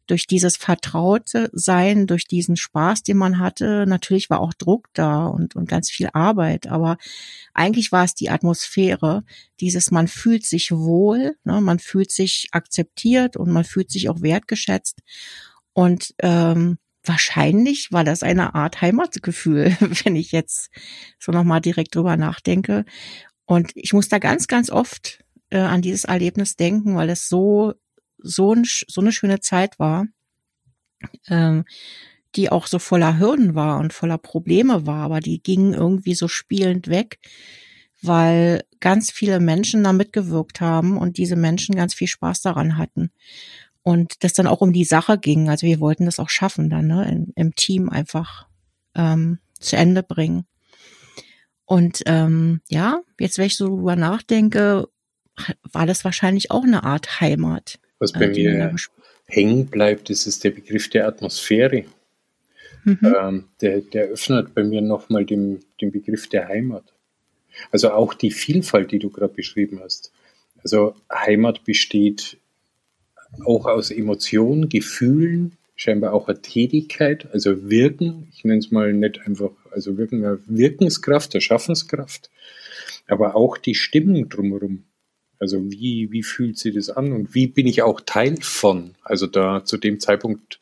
durch 0.07 0.27
dieses 0.27 0.57
vertraute 0.57 1.51
Sein, 1.53 2.07
durch 2.07 2.27
diesen 2.27 2.57
Spaß, 2.57 3.03
den 3.03 3.17
man 3.17 3.39
hatte. 3.39 3.87
Natürlich 3.87 4.31
war 4.31 4.41
auch 4.41 4.55
Druck 4.55 4.89
da 4.93 5.27
und, 5.27 5.57
und 5.57 5.69
ganz 5.69 5.91
viel 5.91 6.11
Arbeit, 6.13 6.67
aber 6.67 6.99
eigentlich 7.55 7.93
war 7.93 8.05
es 8.05 8.15
die 8.15 8.31
Atmosphäre, 8.31 9.25
dieses 9.61 9.91
man 9.91 10.09
fühlt 10.09 10.45
sich 10.45 10.71
wohl, 10.73 11.37
ne, 11.45 11.61
man 11.61 11.79
fühlt 11.79 12.11
sich 12.13 12.49
akzeptiert 12.53 13.37
und 13.37 13.51
man 13.51 13.65
fühlt 13.65 13.91
sich 13.91 14.09
auch 14.09 14.21
wertgeschätzt. 14.21 15.01
Und 15.73 16.15
ähm, 16.21 16.79
wahrscheinlich 17.05 17.93
war 17.93 18.05
das 18.05 18.23
eine 18.23 18.55
Art 18.55 18.81
Heimatgefühl, 18.81 19.77
wenn 20.05 20.17
ich 20.17 20.33
jetzt 20.33 20.71
so 21.19 21.33
nochmal 21.33 21.61
direkt 21.61 21.95
drüber 21.95 22.17
nachdenke. 22.17 22.85
Und 23.47 23.73
ich 23.75 23.93
muss 23.93 24.09
da 24.09 24.19
ganz, 24.19 24.47
ganz 24.47 24.71
oft 24.71 25.25
äh, 25.51 25.59
an 25.59 25.83
dieses 25.83 26.05
Erlebnis 26.05 26.57
denken, 26.57 26.97
weil 26.97 27.11
es 27.11 27.29
so, 27.29 27.75
so, 28.25 28.55
ein, 28.55 28.65
so 28.65 29.01
eine 29.01 29.13
schöne 29.13 29.41
Zeit 29.41 29.79
war, 29.79 30.07
ähm, 31.29 31.65
die 32.35 32.51
auch 32.51 32.67
so 32.67 32.79
voller 32.79 33.19
Hürden 33.19 33.55
war 33.55 33.79
und 33.79 33.93
voller 33.93 34.19
Probleme 34.19 34.87
war, 34.87 35.05
aber 35.05 35.21
die 35.21 35.43
gingen 35.43 35.75
irgendwie 35.75 36.15
so 36.15 36.27
spielend 36.27 36.89
weg, 36.89 37.19
weil 38.03 38.65
ganz 38.81 39.11
viele 39.11 39.41
Menschen 39.41 39.85
da 39.85 39.93
mitgewirkt 39.93 40.61
haben 40.61 40.97
und 40.99 41.17
diese 41.17 41.37
Menschen 41.37 41.77
ganz 41.77 41.95
viel 41.95 42.09
Spaß 42.09 42.43
daran 42.43 42.77
hatten 42.77 43.11
und 43.83 44.25
das 44.25 44.33
dann 44.33 44.47
auch 44.47 44.61
um 44.61 44.73
die 44.73 44.85
Sache 44.85 45.19
ging. 45.19 45.49
Also 45.49 45.67
wir 45.67 45.79
wollten 45.79 46.07
das 46.07 46.19
auch 46.19 46.31
schaffen 46.31 46.71
dann, 46.71 46.89
ne, 46.89 47.09
im, 47.09 47.33
im 47.37 47.55
Team 47.55 47.89
einfach 47.89 48.49
ähm, 48.95 49.39
zu 49.61 49.77
Ende 49.77 50.03
bringen. 50.03 50.47
Und 51.67 52.03
ähm, 52.07 52.61
ja, 52.69 53.01
jetzt, 53.19 53.39
wenn 53.39 53.47
ich 53.47 53.57
so 53.57 53.69
drüber 53.69 53.97
nachdenke, 53.97 54.89
war 55.63 55.87
das 55.87 56.05
wahrscheinlich 56.05 56.51
auch 56.51 56.65
eine 56.65 56.85
Art 56.85 57.21
Heimat. 57.21 57.79
Was 57.99 58.13
bei 58.13 58.27
äh, 58.27 58.29
mir 58.29 58.77
hängen 59.27 59.67
bleibt, 59.67 60.11
das 60.11 60.27
ist 60.27 60.45
der 60.45 60.51
Begriff 60.51 60.91
der 60.91 61.07
Atmosphäre. 61.07 61.85
Mhm. 62.85 63.15
Ähm, 63.19 63.45
der, 63.61 63.81
der 63.81 64.05
öffnet 64.07 64.55
bei 64.55 64.63
mir 64.63 64.83
nochmal 64.83 65.25
den, 65.25 65.61
den 65.81 65.91
Begriff 65.91 66.29
der 66.29 66.49
Heimat. 66.49 66.85
Also 67.71 67.91
auch 67.91 68.15
die 68.15 68.31
Vielfalt, 68.31 68.91
die 68.91 68.99
du 68.99 69.11
gerade 69.11 69.33
beschrieben 69.33 69.81
hast. 69.83 70.13
Also 70.63 70.95
Heimat 71.13 71.65
besteht 71.65 72.39
auch 73.45 73.67
aus 73.67 73.91
Emotionen, 73.91 74.69
Gefühlen, 74.69 75.57
scheinbar 75.77 76.13
auch 76.13 76.29
eine 76.29 76.41
Tätigkeit, 76.41 77.29
also 77.33 77.69
Wirken. 77.69 78.29
Ich 78.33 78.45
nenne 78.45 78.59
es 78.59 78.71
mal 78.71 78.93
nicht 78.93 79.27
einfach, 79.27 79.51
also 79.71 79.97
Wirken, 79.97 80.23
Wirkenskraft, 80.47 81.35
eine 81.35 81.41
Schaffenskraft, 81.41 82.31
aber 83.09 83.35
auch 83.35 83.59
die 83.59 83.75
Stimmung 83.75 84.29
drumherum. 84.29 84.85
Also 85.39 85.71
wie, 85.71 86.11
wie 86.11 86.23
fühlt 86.23 86.59
sich 86.59 86.75
das 86.75 86.91
an 86.91 87.13
und 87.13 87.35
wie 87.35 87.47
bin 87.47 87.67
ich 87.67 87.83
auch 87.83 88.01
Teil 88.01 88.37
von? 88.41 88.95
Also 89.03 89.27
da 89.27 89.65
zu 89.65 89.77
dem 89.77 90.01
Zeitpunkt, 90.01 90.59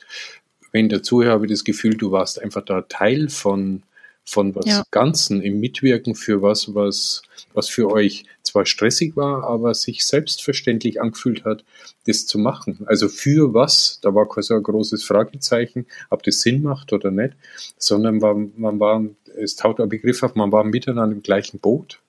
wenn 0.73 0.89
der 0.89 1.03
Zuhörer 1.03 1.33
habe 1.33 1.47
ich 1.47 1.53
das 1.53 1.65
Gefühl, 1.65 1.97
du 1.97 2.11
warst 2.11 2.41
einfach 2.41 2.65
da 2.65 2.83
Teil 2.83 3.29
von 3.29 3.83
von 4.25 4.55
was 4.55 4.67
ja. 4.67 4.85
Ganzen 4.91 5.43
im 5.43 5.61
Mitwirken 5.61 6.15
für 6.15 6.43
was, 6.43 6.75
was, 6.75 7.23
was 7.55 7.69
für 7.69 7.91
euch 7.91 8.25
zwar 8.43 8.67
stressig 8.67 9.17
war, 9.17 9.45
aber 9.45 9.75
sich 9.75 10.05
selbstverständlich 10.07 11.01
angefühlt 11.01 11.45
hat, 11.45 11.65
das 12.07 12.27
zu 12.27 12.39
machen. 12.39 12.81
Also 12.87 13.09
für 13.09 13.55
was, 13.55 13.99
da 14.03 14.15
war 14.15 14.29
kein 14.29 14.43
so 14.43 14.55
ein 14.55 14.63
großes 14.63 15.05
Fragezeichen, 15.05 15.87
ob 16.11 16.23
das 16.23 16.41
Sinn 16.41 16.63
macht 16.63 16.93
oder 16.93 17.11
nicht, 17.11 17.35
sondern 17.79 18.19
man, 18.19 18.53
man 18.57 18.79
war, 18.79 19.05
es 19.37 19.57
taucht 19.57 19.81
ein 19.81 19.89
Begriff 19.89 20.23
auf, 20.23 20.35
man 20.35 20.53
war 20.53 20.65
miteinander 20.65 21.17
im 21.17 21.23
gleichen 21.23 21.59
Boot 21.59 22.01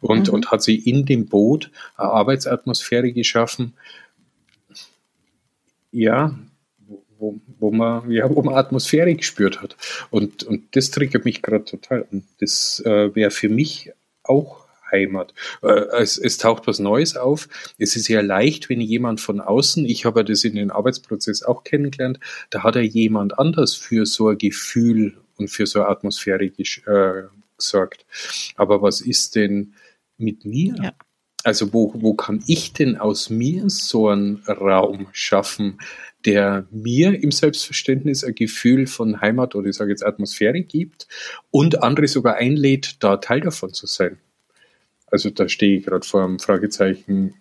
und, 0.00 0.28
mhm. 0.28 0.34
und 0.34 0.50
hat 0.50 0.62
sie 0.62 0.76
in 0.76 1.06
dem 1.06 1.26
Boot 1.26 1.70
eine 1.96 2.10
Arbeitsatmosphäre 2.10 3.12
geschaffen, 3.12 3.74
ja, 5.90 6.38
wo, 7.18 7.40
wo 7.58 7.70
man, 7.70 8.10
ja, 8.10 8.28
wo 8.34 8.42
man 8.42 8.54
Atmosphäre 8.54 9.14
gespürt 9.14 9.62
hat. 9.62 9.76
Und, 10.10 10.42
und 10.42 10.74
das 10.74 10.90
triggert 10.90 11.24
mich 11.24 11.42
gerade 11.42 11.64
total 11.64 12.06
an. 12.10 12.24
Das 12.40 12.82
äh, 12.84 13.14
wäre 13.14 13.30
für 13.30 13.48
mich 13.48 13.92
auch 14.24 14.62
Heimat. 14.90 15.32
Äh, 15.62 15.86
es, 16.00 16.18
es, 16.18 16.38
taucht 16.38 16.66
was 16.66 16.78
Neues 16.78 17.16
auf. 17.16 17.48
Es 17.78 17.96
ist 17.96 18.08
ja 18.08 18.20
leicht, 18.20 18.68
wenn 18.68 18.80
jemand 18.80 19.20
von 19.20 19.40
außen, 19.40 19.86
ich 19.86 20.04
habe 20.04 20.24
das 20.24 20.44
in 20.44 20.54
den 20.54 20.70
Arbeitsprozess 20.70 21.42
auch 21.42 21.64
kennengelernt, 21.64 22.20
da 22.50 22.62
hat 22.62 22.76
er 22.76 22.82
jemand 22.82 23.38
anders 23.38 23.74
für 23.74 24.04
so 24.04 24.28
ein 24.28 24.38
Gefühl 24.38 25.14
und 25.36 25.48
für 25.48 25.66
so 25.66 25.80
eine 25.80 25.88
Atmosphäre 25.88 26.44
äh, 26.44 27.28
gesorgt. 27.62 28.04
Aber 28.56 28.82
was 28.82 29.00
ist 29.00 29.36
denn 29.36 29.74
mit 30.18 30.44
mir? 30.44 30.74
Ja. 30.82 30.92
Also 31.44 31.72
wo, 31.72 31.92
wo 31.96 32.14
kann 32.14 32.42
ich 32.46 32.72
denn 32.72 32.96
aus 32.96 33.28
mir 33.28 33.68
so 33.68 34.08
einen 34.08 34.42
Raum 34.46 35.08
schaffen, 35.12 35.78
der 36.24 36.66
mir 36.70 37.20
im 37.20 37.32
Selbstverständnis 37.32 38.22
ein 38.22 38.34
Gefühl 38.34 38.86
von 38.86 39.20
Heimat 39.20 39.56
oder 39.56 39.68
ich 39.68 39.76
sage 39.76 39.90
jetzt 39.90 40.06
Atmosphäre 40.06 40.62
gibt 40.62 41.08
und 41.50 41.82
andere 41.82 42.06
sogar 42.06 42.36
einlädt, 42.36 43.02
da 43.02 43.16
Teil 43.16 43.40
davon 43.40 43.72
zu 43.72 43.86
sein. 43.86 44.18
Also 45.06 45.30
da 45.30 45.48
stehe 45.48 45.78
ich 45.78 45.84
gerade 45.84 46.06
vor 46.06 46.22
einem 46.22 46.38
Fragezeichen, 46.38 47.34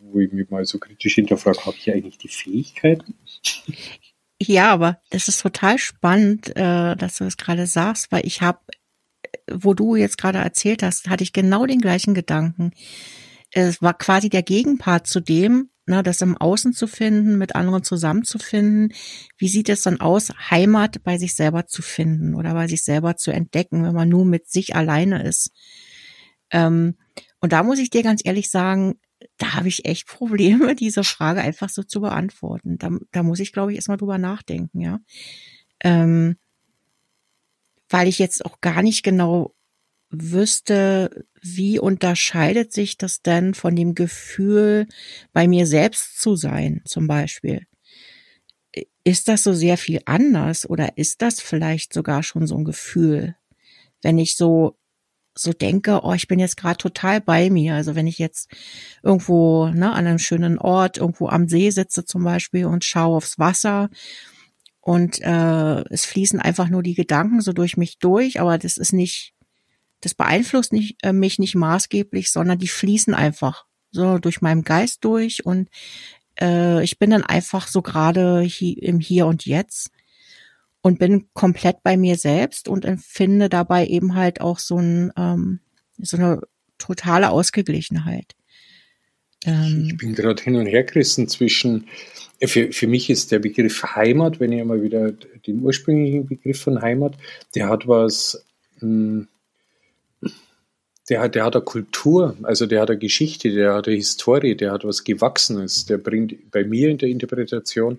wo 0.00 0.18
ich 0.18 0.32
mich 0.32 0.50
mal 0.50 0.64
so 0.64 0.78
kritisch 0.78 1.14
hinterfrage, 1.14 1.66
habe 1.66 1.76
ich 1.78 1.92
eigentlich 1.92 2.18
die 2.18 2.28
Fähigkeiten? 2.28 3.14
Ja, 4.40 4.72
aber 4.72 4.98
das 5.10 5.28
ist 5.28 5.40
total 5.40 5.78
spannend, 5.78 6.56
äh, 6.56 6.96
dass 6.96 7.18
du 7.18 7.24
es 7.24 7.36
gerade 7.36 7.66
sagst, 7.66 8.10
weil 8.10 8.26
ich 8.26 8.42
habe, 8.42 8.58
wo 9.50 9.74
du 9.74 9.96
jetzt 9.96 10.18
gerade 10.18 10.38
erzählt 10.38 10.82
hast, 10.82 11.08
hatte 11.08 11.24
ich 11.24 11.32
genau 11.32 11.66
den 11.66 11.80
gleichen 11.80 12.14
Gedanken. 12.14 12.72
Es 13.50 13.82
war 13.82 13.94
quasi 13.94 14.28
der 14.28 14.42
Gegenpart 14.42 15.06
zu 15.06 15.20
dem, 15.20 15.70
ne, 15.86 16.02
das 16.02 16.20
im 16.20 16.36
Außen 16.36 16.72
zu 16.72 16.86
finden, 16.86 17.38
mit 17.38 17.54
anderen 17.54 17.82
zusammenzufinden. 17.82 18.92
Wie 19.36 19.48
sieht 19.48 19.68
es 19.68 19.82
dann 19.82 20.00
aus, 20.00 20.30
Heimat 20.50 21.02
bei 21.02 21.18
sich 21.18 21.34
selber 21.34 21.66
zu 21.66 21.82
finden 21.82 22.34
oder 22.34 22.54
bei 22.54 22.68
sich 22.68 22.84
selber 22.84 23.16
zu 23.16 23.30
entdecken, 23.30 23.84
wenn 23.84 23.94
man 23.94 24.08
nur 24.08 24.24
mit 24.24 24.48
sich 24.48 24.74
alleine 24.76 25.22
ist? 25.22 25.50
Ähm, 26.50 26.96
und 27.40 27.52
da 27.52 27.62
muss 27.62 27.78
ich 27.78 27.90
dir 27.90 28.02
ganz 28.02 28.22
ehrlich 28.24 28.50
sagen, 28.50 28.94
da 29.38 29.54
habe 29.54 29.68
ich 29.68 29.84
echt 29.84 30.06
Probleme, 30.06 30.74
diese 30.76 31.04
Frage 31.04 31.40
einfach 31.40 31.68
so 31.68 31.82
zu 31.82 32.00
beantworten. 32.00 32.78
Da, 32.78 32.90
da 33.10 33.22
muss 33.22 33.40
ich, 33.40 33.52
glaube 33.52 33.72
ich, 33.72 33.76
erstmal 33.76 33.96
drüber 33.96 34.18
nachdenken, 34.18 34.80
ja. 34.80 35.00
Ähm, 35.80 36.36
weil 37.92 38.08
ich 38.08 38.18
jetzt 38.18 38.44
auch 38.44 38.60
gar 38.60 38.82
nicht 38.82 39.02
genau 39.02 39.54
wüsste, 40.10 41.24
wie 41.40 41.78
unterscheidet 41.78 42.72
sich 42.72 42.98
das 42.98 43.22
denn 43.22 43.54
von 43.54 43.74
dem 43.74 43.94
Gefühl, 43.94 44.86
bei 45.32 45.48
mir 45.48 45.66
selbst 45.66 46.20
zu 46.20 46.36
sein, 46.36 46.82
zum 46.84 47.06
Beispiel? 47.06 47.66
Ist 49.04 49.28
das 49.28 49.42
so 49.42 49.52
sehr 49.52 49.76
viel 49.76 50.00
anders 50.04 50.68
oder 50.68 50.96
ist 50.96 51.22
das 51.22 51.40
vielleicht 51.40 51.92
sogar 51.92 52.22
schon 52.22 52.46
so 52.46 52.56
ein 52.56 52.64
Gefühl, 52.64 53.36
wenn 54.02 54.18
ich 54.18 54.36
so 54.36 54.78
so 55.34 55.54
denke, 55.54 56.00
oh, 56.02 56.12
ich 56.12 56.28
bin 56.28 56.38
jetzt 56.38 56.58
gerade 56.58 56.76
total 56.76 57.22
bei 57.22 57.48
mir. 57.48 57.74
Also 57.74 57.94
wenn 57.94 58.06
ich 58.06 58.18
jetzt 58.18 58.50
irgendwo 59.02 59.68
ne, 59.68 59.90
an 59.90 60.06
einem 60.06 60.18
schönen 60.18 60.58
Ort, 60.58 60.98
irgendwo 60.98 61.28
am 61.28 61.48
See 61.48 61.70
sitze 61.70 62.04
zum 62.04 62.22
Beispiel 62.22 62.66
und 62.66 62.84
schaue 62.84 63.16
aufs 63.16 63.38
Wasser 63.38 63.88
und 64.82 65.20
äh, 65.22 65.84
es 65.90 66.04
fließen 66.04 66.40
einfach 66.40 66.68
nur 66.68 66.82
die 66.82 66.94
Gedanken 66.94 67.40
so 67.40 67.52
durch 67.52 67.76
mich 67.76 67.98
durch, 67.98 68.40
aber 68.40 68.58
das 68.58 68.76
ist 68.76 68.92
nicht 68.92 69.32
das 70.02 70.14
beeinflusst 70.14 70.72
nicht, 70.72 70.96
äh, 71.02 71.12
mich 71.12 71.38
nicht 71.38 71.54
maßgeblich, 71.54 72.30
sondern 72.30 72.58
die 72.58 72.68
fließen 72.68 73.14
einfach 73.14 73.64
so 73.92 74.18
durch 74.18 74.42
meinen 74.42 74.64
Geist 74.64 75.04
durch 75.04 75.46
und 75.46 75.70
äh, 76.40 76.82
ich 76.82 76.98
bin 76.98 77.10
dann 77.10 77.22
einfach 77.22 77.68
so 77.68 77.80
gerade 77.80 78.42
hi 78.42 78.72
im 78.72 78.98
Hier 78.98 79.26
und 79.26 79.46
Jetzt 79.46 79.90
und 80.82 80.98
bin 80.98 81.28
komplett 81.32 81.82
bei 81.84 81.96
mir 81.96 82.16
selbst 82.16 82.68
und 82.68 82.84
empfinde 82.84 83.48
dabei 83.48 83.86
eben 83.86 84.16
halt 84.16 84.40
auch 84.40 84.58
so 84.58 84.78
ein 84.78 85.12
ähm, 85.16 85.60
so 85.98 86.16
eine 86.16 86.40
totale 86.78 87.30
Ausgeglichenheit. 87.30 88.34
Ähm, 89.44 89.86
ich 89.90 89.96
bin 89.96 90.14
gerade 90.14 90.42
hin 90.42 90.56
und 90.56 90.66
her 90.66 90.84
gerissen 90.84 91.28
zwischen, 91.28 91.88
äh, 92.40 92.46
für, 92.46 92.72
für 92.72 92.86
mich 92.86 93.10
ist 93.10 93.32
der 93.32 93.38
Begriff 93.38 93.82
Heimat, 93.82 94.40
wenn 94.40 94.52
ich 94.52 94.60
einmal 94.60 94.82
wieder 94.82 95.12
den 95.12 95.60
ursprünglichen 95.62 96.26
Begriff 96.26 96.60
von 96.60 96.80
Heimat, 96.80 97.16
der 97.54 97.68
hat 97.68 97.88
was, 97.88 98.44
mh, 98.80 98.88
hm, 98.88 99.28
der 101.08 101.20
hat, 101.20 101.34
der 101.34 101.44
hat 101.44 101.56
eine 101.56 101.64
Kultur, 101.64 102.36
also 102.42 102.66
der 102.66 102.80
hat 102.80 102.90
eine 102.90 102.98
Geschichte, 102.98 103.50
der 103.50 103.74
hat 103.74 103.88
eine 103.88 103.96
Historie, 103.96 104.54
der 104.54 104.72
hat 104.72 104.84
was 104.84 105.02
Gewachsenes, 105.02 105.84
der 105.84 105.98
bringt 105.98 106.50
bei 106.52 106.64
mir 106.64 106.90
in 106.90 106.98
der 106.98 107.08
Interpretation 107.08 107.98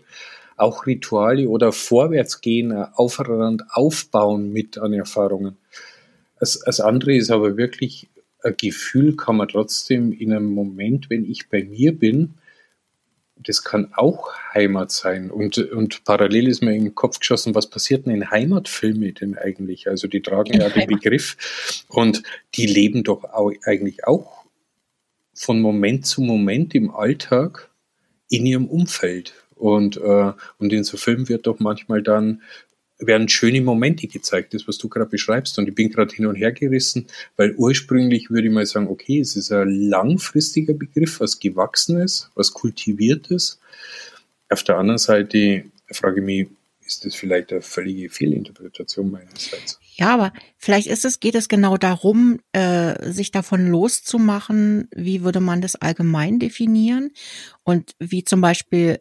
auch 0.55 0.85
Rituale 0.85 1.49
oder 1.49 1.71
Vorwärtsgehen, 1.71 2.71
aufeinander 2.71 3.65
aufbauen 3.71 4.53
mit 4.53 4.77
an 4.77 4.93
Erfahrungen. 4.93 5.57
Das, 6.39 6.59
das 6.65 6.79
andere 6.79 7.15
ist 7.15 7.31
aber 7.31 7.57
wirklich 7.57 8.07
ein 8.43 8.55
Gefühl, 8.57 9.15
kann 9.15 9.37
man 9.37 9.47
trotzdem 9.47 10.11
in 10.11 10.33
einem 10.33 10.53
Moment, 10.53 11.09
wenn 11.09 11.25
ich 11.29 11.49
bei 11.49 11.63
mir 11.63 11.97
bin, 11.97 12.35
das 13.35 13.63
kann 13.63 13.91
auch 13.95 14.33
Heimat 14.53 14.91
sein. 14.91 15.31
Und, 15.31 15.57
und 15.57 16.03
parallel 16.03 16.47
ist 16.47 16.61
mir 16.61 16.73
in 16.73 16.85
den 16.85 16.95
Kopf 16.95 17.19
geschossen, 17.19 17.55
was 17.55 17.69
passiert 17.69 18.05
denn 18.05 18.15
in 18.15 18.31
Heimatfilmen 18.31 19.13
denn 19.15 19.37
eigentlich? 19.37 19.87
Also 19.87 20.07
die 20.07 20.21
tragen 20.21 20.53
ja 20.53 20.69
den 20.69 20.87
Begriff 20.87 21.83
und 21.89 22.23
die 22.55 22.67
leben 22.67 23.03
doch 23.03 23.23
auch, 23.25 23.51
eigentlich 23.65 24.05
auch 24.05 24.45
von 25.33 25.59
Moment 25.61 26.05
zu 26.05 26.21
Moment 26.21 26.75
im 26.75 26.91
Alltag 26.91 27.69
in 28.29 28.45
ihrem 28.45 28.67
Umfeld. 28.67 29.33
Und, 29.55 29.97
äh, 29.97 30.31
und 30.57 30.73
in 30.73 30.83
so 30.83 30.97
Filmen 30.97 31.29
wird 31.29 31.47
doch 31.47 31.59
manchmal 31.59 32.01
dann 32.01 32.41
werden 32.99 33.27
schöne 33.29 33.61
Momente 33.61 34.07
gezeigt, 34.07 34.53
das, 34.53 34.67
was 34.67 34.77
du 34.77 34.87
gerade 34.87 35.09
beschreibst. 35.09 35.57
Und 35.57 35.67
ich 35.67 35.75
bin 35.75 35.89
gerade 35.89 36.13
hin 36.13 36.25
und 36.25 36.35
her 36.35 36.51
gerissen, 36.51 37.07
weil 37.35 37.53
ursprünglich 37.55 38.29
würde 38.29 38.47
ich 38.47 38.53
mal 38.53 38.65
sagen, 38.65 38.87
okay, 38.87 39.19
es 39.19 39.35
ist 39.35 39.51
ein 39.51 39.69
langfristiger 39.89 40.73
Begriff, 40.73 41.19
was 41.19 41.39
Gewachsenes, 41.39 42.29
was 42.35 42.53
Kultiviertes. 42.53 43.59
Auf 44.49 44.63
der 44.63 44.77
anderen 44.77 44.99
Seite 44.99 45.65
frage 45.91 46.19
ich 46.19 46.25
mich, 46.25 46.47
ist 46.85 47.05
das 47.05 47.15
vielleicht 47.15 47.51
eine 47.51 47.61
völlige 47.61 48.09
Fehlinterpretation 48.09 49.09
meinerseits? 49.09 49.79
Ja, 49.95 50.13
aber 50.13 50.33
vielleicht 50.57 50.87
ist 50.87 51.05
es, 51.05 51.19
geht 51.19 51.35
es 51.35 51.47
genau 51.47 51.77
darum, 51.77 52.39
äh, 52.51 53.11
sich 53.11 53.31
davon 53.31 53.67
loszumachen, 53.67 54.89
wie 54.93 55.23
würde 55.23 55.39
man 55.39 55.61
das 55.61 55.75
allgemein 55.75 56.39
definieren 56.39 57.11
und 57.63 57.95
wie 57.99 58.23
zum 58.23 58.41
Beispiel 58.41 58.99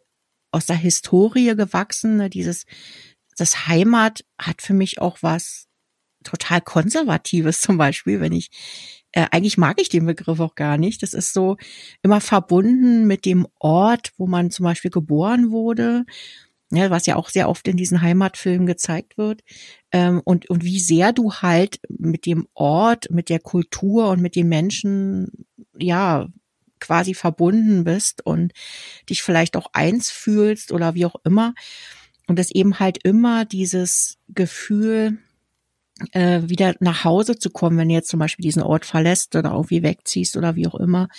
aus 0.51 0.67
der 0.67 0.75
Historie 0.75 1.55
gewachsen, 1.55 2.29
dieses 2.29 2.65
das 3.39 3.67
Heimat 3.67 4.23
hat 4.37 4.61
für 4.61 4.73
mich 4.73 4.99
auch 4.99 5.17
was 5.21 5.67
total 6.23 6.61
Konservatives 6.61 7.61
zum 7.61 7.77
Beispiel, 7.77 8.19
wenn 8.21 8.31
ich, 8.33 8.49
äh, 9.11 9.27
eigentlich 9.31 9.57
mag 9.57 9.79
ich 9.81 9.89
den 9.89 10.05
Begriff 10.05 10.39
auch 10.39 10.55
gar 10.55 10.77
nicht. 10.77 11.03
Das 11.03 11.13
ist 11.13 11.33
so 11.33 11.57
immer 12.01 12.21
verbunden 12.21 13.05
mit 13.05 13.25
dem 13.25 13.47
Ort, 13.59 14.11
wo 14.17 14.27
man 14.27 14.51
zum 14.51 14.63
Beispiel 14.63 14.91
geboren 14.91 15.51
wurde, 15.51 16.05
ja, 16.71 16.89
was 16.89 17.05
ja 17.05 17.17
auch 17.17 17.29
sehr 17.29 17.49
oft 17.49 17.67
in 17.67 17.77
diesen 17.77 18.01
Heimatfilmen 18.01 18.65
gezeigt 18.65 19.17
wird. 19.17 19.41
Ähm, 19.91 20.21
und, 20.23 20.49
und 20.49 20.63
wie 20.63 20.79
sehr 20.79 21.13
du 21.13 21.33
halt 21.33 21.79
mit 21.87 22.25
dem 22.25 22.47
Ort, 22.55 23.11
mit 23.11 23.29
der 23.29 23.39
Kultur 23.39 24.09
und 24.09 24.21
mit 24.21 24.35
den 24.35 24.49
Menschen, 24.49 25.45
ja, 25.77 26.27
quasi 26.79 27.13
verbunden 27.13 27.83
bist 27.85 28.25
und 28.25 28.51
dich 29.09 29.21
vielleicht 29.21 29.55
auch 29.55 29.67
eins 29.73 30.09
fühlst 30.09 30.71
oder 30.71 30.95
wie 30.95 31.05
auch 31.05 31.15
immer. 31.23 31.53
Und 32.27 32.39
das 32.39 32.51
eben 32.51 32.79
halt 32.79 33.03
immer 33.03 33.45
dieses 33.45 34.17
Gefühl 34.29 35.17
äh, 36.11 36.41
wieder 36.43 36.75
nach 36.79 37.03
Hause 37.03 37.37
zu 37.37 37.49
kommen, 37.49 37.77
wenn 37.77 37.89
du 37.89 37.95
jetzt 37.95 38.09
zum 38.09 38.19
Beispiel 38.19 38.43
diesen 38.43 38.63
Ort 38.63 38.85
verlässt 38.85 39.35
oder 39.35 39.51
irgendwie 39.51 39.83
wegziehst 39.83 40.37
oder 40.37 40.55
wie 40.55 40.67
auch 40.67 40.75
immer, 40.75 41.09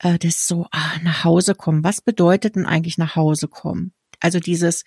äh, 0.00 0.18
das 0.18 0.46
so, 0.46 0.66
ah, 0.70 0.98
nach 1.02 1.24
Hause 1.24 1.54
kommen. 1.54 1.84
Was 1.84 2.00
bedeutet 2.00 2.56
denn 2.56 2.66
eigentlich 2.66 2.98
nach 2.98 3.16
Hause 3.16 3.48
kommen? 3.48 3.92
Also 4.20 4.38
dieses, 4.38 4.84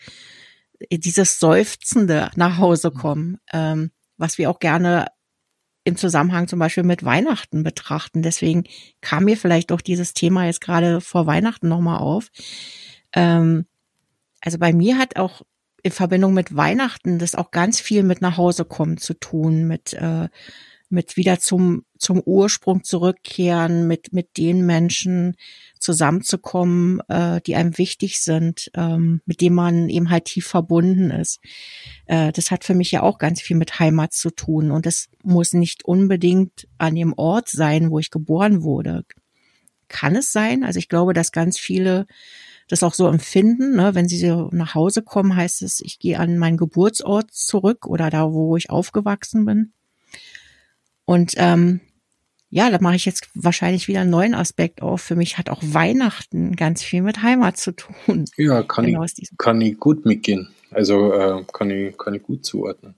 dieses 0.91 1.39
seufzende 1.39 2.31
nach 2.35 2.57
Hause 2.57 2.91
kommen, 2.91 3.37
ähm, 3.51 3.91
was 4.17 4.37
wir 4.37 4.49
auch 4.49 4.59
gerne 4.59 5.07
im 5.83 5.95
Zusammenhang 5.95 6.47
zum 6.47 6.59
Beispiel 6.59 6.83
mit 6.83 7.03
Weihnachten 7.03 7.63
betrachten. 7.63 8.21
Deswegen 8.21 8.65
kam 9.01 9.25
mir 9.25 9.35
vielleicht 9.35 9.71
auch 9.71 9.81
dieses 9.81 10.13
Thema 10.13 10.45
jetzt 10.45 10.61
gerade 10.61 11.01
vor 11.01 11.25
Weihnachten 11.25 11.67
nochmal 11.67 11.99
auf. 11.99 12.29
Ähm, 13.13 13.65
also 14.41 14.57
bei 14.57 14.73
mir 14.73 14.97
hat 14.97 15.15
auch 15.15 15.43
in 15.83 15.91
Verbindung 15.91 16.33
mit 16.33 16.55
Weihnachten 16.55 17.19
das 17.19 17.35
auch 17.35 17.51
ganz 17.51 17.79
viel 17.79 18.03
mit 18.03 18.21
nach 18.21 18.37
Hause 18.37 18.65
kommen 18.65 18.97
zu 18.97 19.13
tun, 19.13 19.67
mit, 19.67 19.93
äh, 19.93 20.27
mit 20.89 21.15
wieder 21.15 21.39
zum, 21.39 21.85
zum 21.97 22.21
Ursprung 22.23 22.83
zurückkehren, 22.83 23.87
mit, 23.87 24.13
mit 24.13 24.37
den 24.37 24.65
Menschen 24.65 25.35
zusammenzukommen, 25.79 27.01
äh, 27.07 27.41
die 27.41 27.55
einem 27.55 27.77
wichtig 27.77 28.19
sind, 28.19 28.69
ähm, 28.75 29.21
mit 29.25 29.41
denen 29.41 29.55
man 29.55 29.89
eben 29.89 30.09
halt 30.09 30.25
tief 30.25 30.45
verbunden 30.45 31.09
ist. 31.09 31.39
Äh, 32.05 32.31
das 32.31 32.51
hat 32.51 32.63
für 32.63 32.75
mich 32.75 32.91
ja 32.91 33.01
auch 33.01 33.17
ganz 33.17 33.41
viel 33.41 33.57
mit 33.57 33.79
Heimat 33.79 34.13
zu 34.13 34.29
tun 34.29 34.69
und 34.69 34.85
das 34.85 35.07
muss 35.23 35.53
nicht 35.53 35.85
unbedingt 35.85 36.67
an 36.77 36.95
dem 36.95 37.13
Ort 37.13 37.49
sein, 37.49 37.89
wo 37.89 37.97
ich 37.97 38.11
geboren 38.11 38.61
wurde. 38.61 39.05
Kann 39.87 40.15
es 40.15 40.31
sein? 40.31 40.63
Also 40.63 40.77
ich 40.77 40.89
glaube, 40.89 41.13
dass 41.13 41.31
ganz 41.31 41.57
viele 41.57 42.05
das 42.71 42.83
auch 42.83 42.93
so 42.93 43.07
empfinden. 43.07 43.75
Ne? 43.75 43.95
Wenn 43.95 44.07
sie 44.07 44.17
so 44.17 44.49
nach 44.51 44.75
Hause 44.75 45.01
kommen, 45.01 45.35
heißt 45.35 45.61
es, 45.61 45.81
ich 45.81 45.99
gehe 45.99 46.19
an 46.19 46.37
meinen 46.37 46.57
Geburtsort 46.57 47.31
zurück 47.31 47.85
oder 47.85 48.09
da, 48.09 48.31
wo 48.31 48.55
ich 48.57 48.69
aufgewachsen 48.69 49.45
bin. 49.45 49.73
Und 51.05 51.33
ähm, 51.37 51.81
ja, 52.49 52.69
da 52.69 52.79
mache 52.81 52.95
ich 52.95 53.05
jetzt 53.05 53.29
wahrscheinlich 53.33 53.87
wieder 53.87 54.01
einen 54.01 54.09
neuen 54.09 54.33
Aspekt 54.33 54.81
auf. 54.81 55.01
Für 55.01 55.15
mich 55.15 55.37
hat 55.37 55.49
auch 55.49 55.61
Weihnachten 55.61 56.55
ganz 56.55 56.83
viel 56.83 57.01
mit 57.01 57.21
Heimat 57.21 57.57
zu 57.57 57.71
tun. 57.73 58.25
Ja, 58.37 58.63
kann, 58.63 58.85
genau 58.85 59.03
ich, 59.03 59.29
kann 59.37 59.61
ich 59.61 59.77
gut 59.77 60.05
mitgehen. 60.05 60.49
Also 60.69 61.13
äh, 61.13 61.43
kann, 61.51 61.69
ich, 61.69 61.97
kann 61.97 62.13
ich 62.13 62.23
gut 62.23 62.45
zuordnen. 62.45 62.95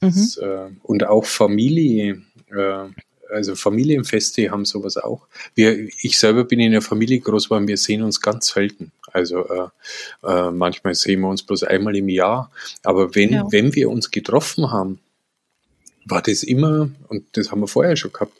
Mhm. 0.00 0.06
Das, 0.06 0.36
äh, 0.36 0.70
und 0.82 1.06
auch 1.06 1.24
Familie, 1.24 2.22
äh, 2.48 2.88
also 3.30 3.54
Familienfeste 3.54 4.50
haben 4.50 4.64
sowas 4.64 4.96
auch. 4.96 5.26
Wir, 5.54 5.88
ich 6.00 6.18
selber 6.18 6.44
bin 6.44 6.60
in 6.60 6.72
der 6.72 6.82
Familie 6.82 7.20
groß 7.20 7.44
geworden, 7.44 7.68
wir 7.68 7.76
sehen 7.76 8.02
uns 8.02 8.20
ganz 8.20 8.48
selten. 8.48 8.92
Also 9.12 9.46
äh, 9.48 9.68
äh, 10.26 10.50
manchmal 10.50 10.94
sehen 10.94 11.20
wir 11.20 11.28
uns 11.28 11.42
bloß 11.42 11.64
einmal 11.64 11.96
im 11.96 12.08
Jahr. 12.08 12.50
Aber 12.82 13.14
wenn, 13.14 13.32
ja. 13.32 13.46
wenn 13.50 13.74
wir 13.74 13.90
uns 13.90 14.10
getroffen 14.10 14.70
haben, 14.70 15.00
war 16.04 16.22
das 16.22 16.42
immer, 16.42 16.90
und 17.08 17.24
das 17.32 17.50
haben 17.50 17.60
wir 17.60 17.68
vorher 17.68 17.96
schon 17.96 18.12
gehabt, 18.12 18.38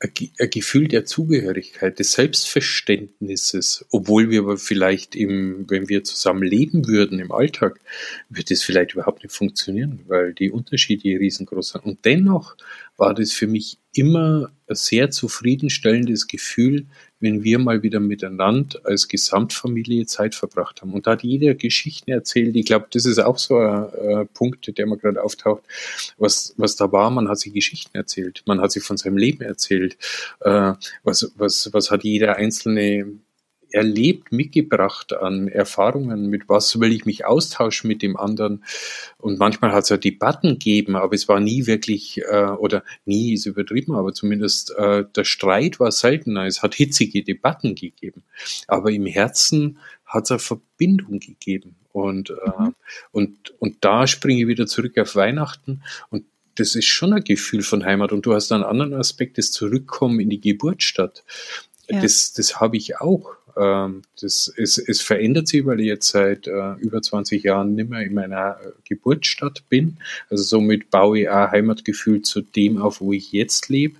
ein 0.00 0.50
Gefühl 0.50 0.88
der 0.88 1.06
Zugehörigkeit, 1.06 1.98
des 1.98 2.12
Selbstverständnisses, 2.12 3.86
obwohl 3.90 4.28
wir 4.30 4.40
aber 4.40 4.58
vielleicht 4.58 5.16
im, 5.16 5.64
wenn 5.70 5.88
wir 5.88 6.04
zusammen 6.04 6.42
leben 6.42 6.86
würden 6.86 7.18
im 7.18 7.32
Alltag, 7.32 7.80
würde 8.28 8.50
das 8.50 8.62
vielleicht 8.62 8.92
überhaupt 8.92 9.22
nicht 9.22 9.34
funktionieren, 9.34 10.00
weil 10.06 10.34
die 10.34 10.50
Unterschiede 10.50 11.18
riesengroß 11.18 11.70
sind. 11.70 11.84
Und 11.84 12.04
dennoch 12.04 12.56
war 12.98 13.14
das 13.14 13.32
für 13.32 13.46
mich 13.46 13.78
immer 13.96 14.50
ein 14.68 14.74
sehr 14.74 15.10
zufriedenstellendes 15.10 16.26
Gefühl, 16.26 16.86
wenn 17.20 17.44
wir 17.44 17.58
mal 17.58 17.82
wieder 17.82 17.98
miteinander 17.98 18.80
als 18.84 19.08
Gesamtfamilie 19.08 20.06
Zeit 20.06 20.34
verbracht 20.34 20.82
haben. 20.82 20.92
Und 20.92 21.06
da 21.06 21.12
hat 21.12 21.22
jeder 21.22 21.54
Geschichten 21.54 22.10
erzählt. 22.10 22.54
Ich 22.56 22.66
glaube, 22.66 22.86
das 22.90 23.06
ist 23.06 23.18
auch 23.18 23.38
so 23.38 23.58
ein, 23.58 24.28
Punkt, 24.34 24.76
der 24.76 24.86
mir 24.86 24.98
gerade 24.98 25.22
auftaucht, 25.22 25.62
was, 26.18 26.54
was 26.56 26.76
da 26.76 26.92
war. 26.92 27.10
Man 27.10 27.28
hat 27.28 27.38
sich 27.38 27.54
Geschichten 27.54 27.96
erzählt. 27.96 28.42
Man 28.46 28.60
hat 28.60 28.72
sich 28.72 28.82
von 28.82 28.96
seinem 28.96 29.16
Leben 29.16 29.42
erzählt. 29.42 29.96
Äh, 30.40 30.74
was, 31.04 31.32
was, 31.36 31.70
was 31.72 31.90
hat 31.90 32.04
jeder 32.04 32.36
einzelne 32.36 33.18
erlebt, 33.70 34.32
mitgebracht 34.32 35.12
an 35.12 35.48
Erfahrungen, 35.48 36.28
mit 36.28 36.48
was 36.48 36.78
will 36.80 36.92
ich 36.92 37.04
mich 37.04 37.24
austauschen 37.24 37.88
mit 37.88 38.02
dem 38.02 38.16
anderen. 38.16 38.64
Und 39.18 39.38
manchmal 39.38 39.72
hat 39.72 39.84
es 39.84 39.88
ja 39.88 39.96
Debatten 39.96 40.50
gegeben, 40.50 40.96
aber 40.96 41.14
es 41.14 41.28
war 41.28 41.40
nie 41.40 41.66
wirklich, 41.66 42.22
äh, 42.30 42.46
oder 42.46 42.84
nie 43.04 43.34
ist 43.34 43.46
übertrieben, 43.46 43.94
aber 43.94 44.12
zumindest 44.12 44.74
äh, 44.76 45.04
der 45.14 45.24
Streit 45.24 45.80
war 45.80 45.92
seltener. 45.92 46.46
Es 46.46 46.62
hat 46.62 46.74
hitzige 46.74 47.22
Debatten 47.22 47.74
gegeben. 47.74 48.22
Aber 48.68 48.90
im 48.90 49.06
Herzen 49.06 49.78
hat 50.04 50.24
es 50.24 50.30
eine 50.30 50.38
Verbindung 50.38 51.18
gegeben. 51.20 51.76
Und, 51.92 52.30
äh, 52.30 52.34
mhm. 52.34 52.74
und, 53.12 53.54
und 53.60 53.76
da 53.84 54.06
springe 54.06 54.42
ich 54.42 54.48
wieder 54.48 54.66
zurück 54.66 54.98
auf 54.98 55.16
Weihnachten 55.16 55.82
und 56.10 56.24
das 56.56 56.74
ist 56.74 56.86
schon 56.86 57.12
ein 57.12 57.22
Gefühl 57.22 57.62
von 57.62 57.84
Heimat. 57.84 58.12
Und 58.12 58.26
du 58.26 58.34
hast 58.34 58.50
einen 58.50 58.64
anderen 58.64 58.94
Aspekt, 58.94 59.38
das 59.38 59.52
Zurückkommen 59.52 60.20
in 60.20 60.30
die 60.30 60.40
Geburtsstadt. 60.40 61.24
Ja. 61.88 62.00
Das, 62.00 62.32
das 62.32 62.60
habe 62.60 62.76
ich 62.76 62.98
auch. 62.98 63.36
Ähm, 63.56 64.02
das, 64.20 64.52
es, 64.56 64.78
es 64.78 65.00
verändert 65.00 65.48
sich, 65.48 65.64
weil 65.64 65.80
ich 65.80 65.86
jetzt 65.86 66.08
seit 66.08 66.46
äh, 66.46 66.74
über 66.74 67.00
20 67.00 67.42
Jahren 67.42 67.74
nicht 67.74 67.88
mehr 67.88 68.02
in 68.02 68.14
meiner 68.14 68.58
Geburtsstadt 68.84 69.64
bin. 69.68 69.96
Also 70.28 70.44
somit 70.44 70.90
baue 70.90 71.20
ich 71.20 71.28
auch 71.28 71.50
Heimatgefühl 71.50 72.22
zu 72.22 72.42
dem 72.42 72.78
auf, 72.78 73.00
wo 73.00 73.12
ich 73.12 73.32
jetzt 73.32 73.68
lebe. 73.68 73.96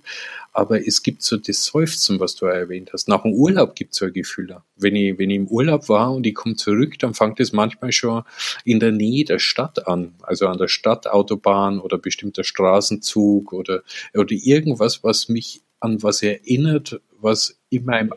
Aber 0.53 0.85
es 0.87 1.03
gibt 1.03 1.21
so 1.21 1.37
das 1.37 1.65
Seufzen, 1.65 2.19
was 2.19 2.35
du 2.35 2.47
auch 2.47 2.51
erwähnt 2.51 2.89
hast. 2.91 3.07
Nach 3.07 3.21
dem 3.21 3.33
Urlaub 3.33 3.75
gibt 3.75 3.93
es 3.93 3.99
so 3.99 4.05
ein 4.05 4.13
Gefühl. 4.13 4.57
Wenn 4.75 4.95
ich, 4.95 5.17
wenn 5.19 5.29
ich 5.29 5.37
im 5.37 5.47
Urlaub 5.47 5.87
war 5.87 6.13
und 6.13 6.25
ich 6.25 6.33
komme 6.33 6.55
zurück, 6.55 6.97
dann 6.99 7.13
fängt 7.13 7.39
es 7.39 7.53
manchmal 7.53 7.91
schon 7.91 8.23
in 8.63 8.79
der 8.79 8.91
Nähe 8.91 9.23
der 9.23 9.37
Stadt 9.37 9.87
an. 9.87 10.15
Also 10.23 10.47
an 10.47 10.57
der 10.57 10.67
Stadtautobahn 10.67 11.79
oder 11.79 11.99
bestimmter 11.99 12.43
Straßenzug 12.43 13.53
oder, 13.53 13.83
oder 14.15 14.31
irgendwas, 14.31 15.03
was 15.03 15.29
mich 15.29 15.61
an 15.79 16.01
was 16.01 16.23
erinnert, 16.23 17.01
was 17.19 17.59
in 17.69 17.85
meinem 17.85 18.13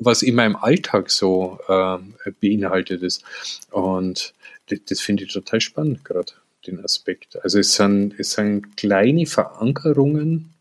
was 0.00 0.22
in 0.22 0.34
meinem 0.34 0.56
Alltag 0.56 1.10
so 1.10 1.58
äh, 1.68 1.98
beinhaltet 2.40 3.02
ist. 3.02 3.24
Und 3.70 4.34
das, 4.68 4.80
das 4.88 5.00
finde 5.00 5.24
ich 5.24 5.32
total 5.32 5.60
spannend 5.60 6.04
gerade, 6.04 6.32
den 6.66 6.84
Aspekt. 6.84 7.42
Also 7.42 7.58
es 7.58 7.74
sind, 7.74 8.14
es 8.18 8.32
sind 8.32 8.76
kleine 8.76 9.26
Verankerungen, 9.26 10.54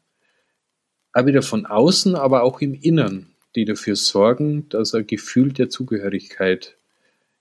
auch 1.14 1.26
wieder 1.26 1.42
von 1.42 1.66
außen, 1.66 2.16
aber 2.16 2.44
auch 2.44 2.62
im 2.62 2.74
Innern, 2.74 3.28
die 3.56 3.66
dafür 3.66 3.96
sorgen, 3.96 4.70
dass 4.70 4.94
ein 4.94 5.08
Gefühl 5.08 5.52
der 5.52 5.70
Zugehörigkeit 5.70 6.76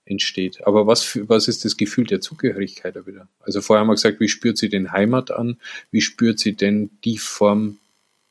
entsteht. 0.05 0.65
Aber 0.65 0.87
was, 0.87 1.03
für, 1.03 1.29
was 1.29 1.47
ist 1.47 1.63
das 1.63 1.77
Gefühl 1.77 2.05
der 2.05 2.21
Zugehörigkeit 2.21 2.95
da 2.95 3.05
wieder? 3.05 3.27
Also 3.39 3.61
vorher 3.61 3.81
haben 3.81 3.87
wir 3.87 3.95
gesagt, 3.95 4.19
wie 4.19 4.27
spürt 4.27 4.57
sie 4.57 4.69
den 4.69 4.91
Heimat 4.91 5.31
an? 5.31 5.57
Wie 5.91 6.01
spürt 6.01 6.39
sie 6.39 6.53
denn 6.53 6.89
die 7.03 7.17
Form 7.17 7.77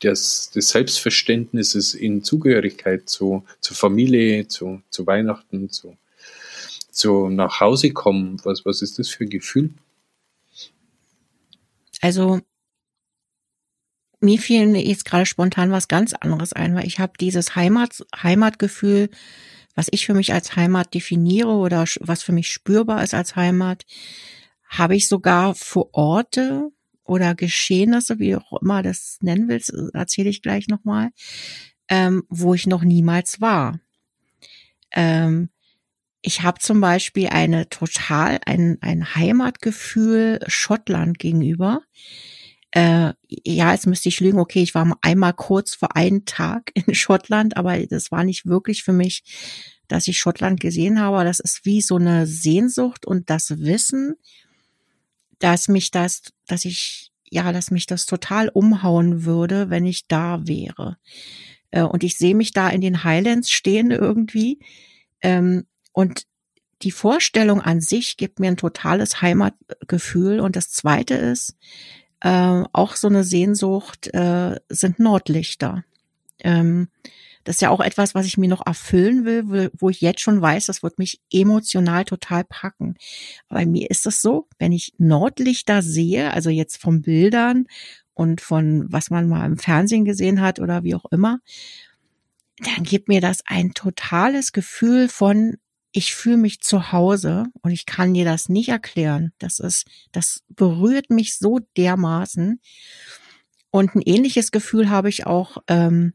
des, 0.03 0.51
des 0.51 0.71
Selbstverständnisses 0.71 1.95
in 1.95 2.25
Zugehörigkeit 2.25 3.09
zu, 3.09 3.45
zur 3.61 3.77
Familie, 3.77 4.49
zu, 4.49 4.83
zu 4.91 5.07
Weihnachten, 5.07 5.71
zu, 5.71 5.97
zu 6.91 7.29
nach 7.29 7.61
Hause 7.61 7.93
kommen. 7.93 8.41
Was, 8.45 8.65
was 8.65 8.83
ist 8.83 8.99
das 8.99 9.09
für 9.09 9.25
ein 9.25 9.31
Gefühl? 9.31 9.71
Also 12.01 12.41
mir 14.21 14.39
fiel 14.39 14.77
jetzt 14.77 15.05
gerade 15.05 15.27
spontan 15.27 15.71
was 15.71 15.89
ganz 15.89 16.13
anderes 16.15 16.53
ein, 16.53 16.75
weil 16.75 16.87
ich 16.87 16.99
habe 16.99 17.13
dieses 17.19 17.57
Heimat, 17.57 18.05
Heimatgefühl, 18.23 19.09
was 19.75 19.89
ich 19.91 20.07
für 20.07 20.15
mich 20.15 20.33
als 20.33 20.57
Heimat 20.57 20.95
definiere 20.95 21.53
oder 21.53 21.85
was 22.01 22.23
für 22.23 22.33
mich 22.33 22.49
spürbar 22.49 23.03
ist 23.03 23.15
als 23.15 23.37
Heimat, 23.37 23.87
habe 24.69 24.95
ich 24.95 25.09
sogar 25.09 25.55
für 25.55 25.93
Orte, 25.95 26.71
oder 27.11 27.35
Geschehnisse, 27.35 28.21
wie 28.21 28.37
auch 28.37 28.63
immer 28.63 28.85
das 28.85 29.19
nennen 29.21 29.49
willst, 29.49 29.75
erzähle 29.95 30.31
ich 30.31 30.43
gleich 30.43 30.69
nochmal, 30.69 31.11
ähm, 31.89 32.23
wo 32.29 32.55
ich 32.55 32.69
noch 32.69 32.85
niemals 32.85 33.41
war. 33.41 33.81
Ähm, 34.93 35.51
ich 36.23 36.43
habe 36.43 36.61
zum 36.61 36.81
Beispiel 36.81 37.27
eine 37.27 37.69
total, 37.69 38.39
ein, 38.47 38.79
ein 38.81 39.17
Heimatgefühl 39.17 40.39
Schottland 40.47 41.19
gegenüber. 41.19 41.83
Äh, 42.71 43.15
ja, 43.27 43.73
jetzt 43.73 43.89
müsste 43.89 44.09
ich 44.09 44.21
lügen, 44.21 44.39
okay, 44.39 44.63
ich 44.63 44.77
war 44.77 44.97
einmal 45.03 45.33
kurz 45.33 45.75
vor 45.75 45.97
einen 45.97 46.27
Tag 46.27 46.71
in 46.75 46.95
Schottland, 46.95 47.57
aber 47.57 47.77
das 47.89 48.13
war 48.13 48.23
nicht 48.23 48.47
wirklich 48.47 48.85
für 48.85 48.93
mich, 48.93 49.25
dass 49.89 50.07
ich 50.07 50.17
Schottland 50.17 50.61
gesehen 50.61 51.01
habe. 51.01 51.25
Das 51.25 51.41
ist 51.41 51.65
wie 51.65 51.81
so 51.81 51.97
eine 51.97 52.29
Sehnsucht 52.29 53.05
und 53.05 53.31
das 53.31 53.59
Wissen, 53.59 54.15
dass 55.41 55.67
mich 55.69 55.91
das, 55.91 56.23
dass 56.47 56.65
ich, 56.65 57.11
ja, 57.29 57.53
dass 57.53 57.71
mich 57.71 57.87
das 57.87 58.07
total 58.07 58.49
umhauen 58.49 59.25
würde, 59.25 59.71
wenn 59.71 59.85
ich 59.85 60.07
da 60.07 60.47
wäre. 60.47 60.97
Äh, 61.71 61.83
und 61.83 62.05
ich 62.05 62.17
sehe 62.17 62.35
mich 62.35 62.53
da 62.53 62.69
in 62.69 62.81
den 62.81 63.03
Highlands 63.03 63.51
stehen 63.51 63.91
irgendwie. 63.91 64.61
Ähm, 65.21 65.67
und 65.93 66.27
die 66.83 66.93
Vorstellung 66.93 67.61
an 67.61 67.81
sich 67.81 68.17
gibt 68.17 68.39
mir 68.39 68.49
ein 68.49 68.57
totales 68.57 69.21
Heimatgefühl. 69.21 70.41
Und 70.41 70.57
das 70.57 70.71
zweite 70.71 71.15
ist, 71.15 71.57
äh, 72.21 72.63
auch 72.73 72.97
so 72.97 73.09
eine 73.09 73.25
Sehnsucht, 73.25 74.09
äh, 74.15 74.57
sind 74.69 74.99
Nordlichter. 74.99 75.85
Das 77.45 77.57
ist 77.57 77.63
ja 77.63 77.71
auch 77.71 77.81
etwas, 77.81 78.15
was 78.15 78.27
ich 78.27 78.37
mir 78.39 78.49
noch 78.49 78.67
erfüllen 78.67 79.25
will, 79.25 79.71
wo 79.79 79.89
ich 79.89 80.01
jetzt 80.01 80.21
schon 80.21 80.41
weiß, 80.41 80.67
das 80.67 80.83
wird 80.83 80.99
mich 80.99 81.21
emotional 81.33 82.05
total 82.05 82.45
packen. 82.45 82.97
Bei 83.49 83.67
mir 83.67 83.91
ist 83.91 84.07
es 84.07 84.21
so, 84.21 84.49
wenn 84.59 84.73
ich 84.73 84.95
Nordlichter 84.99 85.83
sehe, 85.83 86.33
also 86.33 86.51
jetzt 86.51 86.77
von 86.77 87.03
Bildern 87.03 87.67
und 88.15 88.41
von 88.41 88.87
was 88.93 89.11
man 89.11 89.29
mal 89.29 89.47
im 89.47 89.59
Fernsehen 89.59 90.05
gesehen 90.05 90.41
hat 90.41 90.61
oder 90.61 90.85
wie 90.85 90.95
auch 90.95 91.07
immer, 91.11 91.41
dann 92.59 92.85
gibt 92.85 93.09
mir 93.09 93.21
das 93.21 93.39
ein 93.47 93.73
totales 93.73 94.53
Gefühl 94.53 95.09
von, 95.09 95.57
ich 95.93 96.15
fühle 96.15 96.37
mich 96.37 96.61
zu 96.61 96.93
Hause 96.93 97.47
und 97.63 97.71
ich 97.71 97.87
kann 97.87 98.15
dir 98.15 98.25
das 98.25 98.49
nicht 98.49 98.69
erklären. 98.69 99.33
Das 99.39 99.59
ist, 99.59 99.87
das 100.13 100.45
berührt 100.49 101.11
mich 101.11 101.39
so 101.39 101.61
dermaßen. 101.77 102.61
Und 103.71 103.95
ein 103.95 104.03
ähnliches 104.03 104.51
Gefühl 104.51 104.91
habe 104.91 105.09
ich 105.09 105.27
auch 105.27 105.59
ähm, 105.69 106.15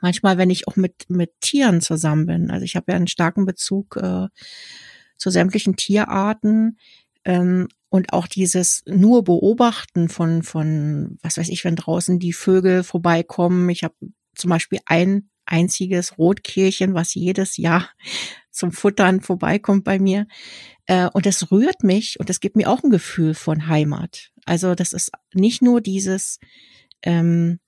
manchmal, 0.00 0.38
wenn 0.38 0.50
ich 0.50 0.68
auch 0.68 0.76
mit 0.76 1.08
mit 1.08 1.32
Tieren 1.40 1.80
zusammen 1.80 2.26
bin. 2.26 2.50
Also 2.50 2.64
ich 2.64 2.76
habe 2.76 2.92
ja 2.92 2.96
einen 2.96 3.06
starken 3.06 3.46
Bezug 3.46 3.96
äh, 3.96 4.28
zu 5.16 5.30
sämtlichen 5.30 5.76
Tierarten 5.76 6.78
ähm, 7.24 7.68
und 7.88 8.12
auch 8.12 8.26
dieses 8.26 8.82
nur 8.86 9.24
Beobachten 9.24 10.08
von 10.08 10.42
von 10.42 11.18
was 11.22 11.36
weiß 11.36 11.48
ich, 11.48 11.64
wenn 11.64 11.76
draußen 11.76 12.18
die 12.18 12.32
Vögel 12.32 12.82
vorbeikommen. 12.82 13.68
Ich 13.70 13.84
habe 13.84 13.94
zum 14.34 14.50
Beispiel 14.50 14.80
ein 14.86 15.28
einziges 15.46 16.18
Rotkehlchen, 16.18 16.94
was 16.94 17.14
jedes 17.14 17.56
Jahr 17.56 17.90
zum 18.50 18.72
Futtern 18.72 19.20
vorbeikommt 19.20 19.84
bei 19.84 19.98
mir. 19.98 20.26
Äh, 20.86 21.08
und 21.12 21.26
das 21.26 21.50
rührt 21.50 21.82
mich 21.82 22.18
und 22.20 22.28
das 22.28 22.40
gibt 22.40 22.56
mir 22.56 22.70
auch 22.70 22.82
ein 22.82 22.90
Gefühl 22.90 23.34
von 23.34 23.68
Heimat. 23.68 24.32
Also 24.46 24.74
das 24.74 24.92
ist 24.92 25.10
nicht 25.32 25.62
nur 25.62 25.80
dieses, 25.80 26.38
ähm, 27.02 27.58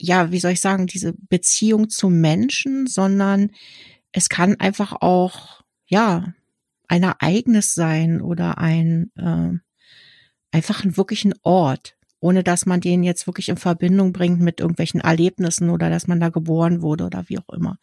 ja, 0.00 0.32
wie 0.32 0.40
soll 0.40 0.52
ich 0.52 0.60
sagen, 0.60 0.86
diese 0.86 1.14
Beziehung 1.28 1.88
zum 1.88 2.20
Menschen, 2.20 2.86
sondern 2.86 3.50
es 4.12 4.28
kann 4.28 4.58
einfach 4.58 4.92
auch, 5.00 5.62
ja, 5.86 6.34
ein 6.88 7.02
Ereignis 7.02 7.74
sein 7.74 8.20
oder 8.20 8.58
ein, 8.58 9.12
äh, 9.16 9.58
einfach 10.50 10.84
ein 10.84 10.96
wirklichen 10.96 11.34
Ort 11.42 11.96
ohne 12.20 12.44
dass 12.44 12.66
man 12.66 12.80
den 12.80 13.02
jetzt 13.02 13.26
wirklich 13.26 13.48
in 13.48 13.56
Verbindung 13.56 14.12
bringt 14.12 14.40
mit 14.40 14.60
irgendwelchen 14.60 15.00
Erlebnissen 15.00 15.70
oder 15.70 15.88
dass 15.90 16.06
man 16.06 16.20
da 16.20 16.28
geboren 16.28 16.82
wurde 16.82 17.04
oder 17.04 17.24
wie 17.28 17.38
auch 17.38 17.48
immer. 17.48 17.78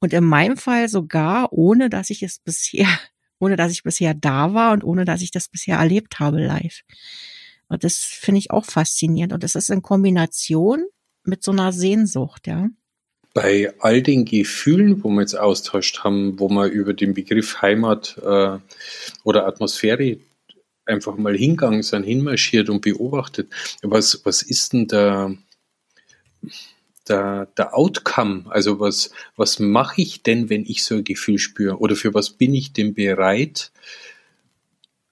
Und 0.00 0.12
in 0.12 0.24
meinem 0.24 0.56
Fall 0.56 0.88
sogar, 0.88 1.52
ohne 1.52 1.90
dass 1.90 2.10
ich 2.10 2.22
es 2.22 2.38
bisher, 2.38 2.88
ohne 3.38 3.56
dass 3.56 3.72
ich 3.72 3.82
bisher 3.82 4.14
da 4.14 4.54
war 4.54 4.72
und 4.72 4.82
ohne 4.82 5.04
dass 5.04 5.22
ich 5.22 5.30
das 5.30 5.48
bisher 5.48 5.78
erlebt 5.78 6.18
habe 6.18 6.44
live. 6.44 6.80
Und 7.68 7.84
das 7.84 7.98
finde 7.98 8.38
ich 8.38 8.50
auch 8.50 8.64
faszinierend. 8.64 9.34
Und 9.34 9.44
das 9.44 9.54
ist 9.54 9.68
in 9.68 9.82
Kombination 9.82 10.84
mit 11.28 11.44
so 11.44 11.52
einer 11.52 11.72
Sehnsucht, 11.72 12.46
ja. 12.46 12.68
Bei 13.34 13.72
all 13.78 14.02
den 14.02 14.24
Gefühlen, 14.24 15.04
wo 15.04 15.10
wir 15.10 15.20
jetzt 15.20 15.38
austauscht 15.38 16.00
haben, 16.02 16.40
wo 16.40 16.48
wir 16.48 16.66
über 16.66 16.94
den 16.94 17.14
Begriff 17.14 17.62
Heimat 17.62 18.18
äh, 18.18 18.58
oder 19.22 19.46
Atmosphäre 19.46 20.16
einfach 20.86 21.16
mal 21.16 21.36
hingegangen 21.36 21.82
sind, 21.82 22.02
hinmarschiert 22.02 22.70
und 22.70 22.80
beobachtet. 22.80 23.52
Was, 23.82 24.22
was 24.24 24.42
ist 24.42 24.72
denn 24.72 24.88
der, 24.88 25.36
der, 27.06 27.46
der 27.56 27.76
Outcome? 27.76 28.46
Also 28.48 28.80
was, 28.80 29.10
was 29.36 29.58
mache 29.58 30.00
ich 30.00 30.22
denn, 30.22 30.48
wenn 30.48 30.64
ich 30.64 30.82
so 30.82 30.96
ein 30.96 31.04
Gefühl 31.04 31.38
spüre? 31.38 31.78
Oder 31.78 31.94
für 31.94 32.14
was 32.14 32.30
bin 32.30 32.54
ich 32.54 32.72
denn 32.72 32.94
bereit? 32.94 33.70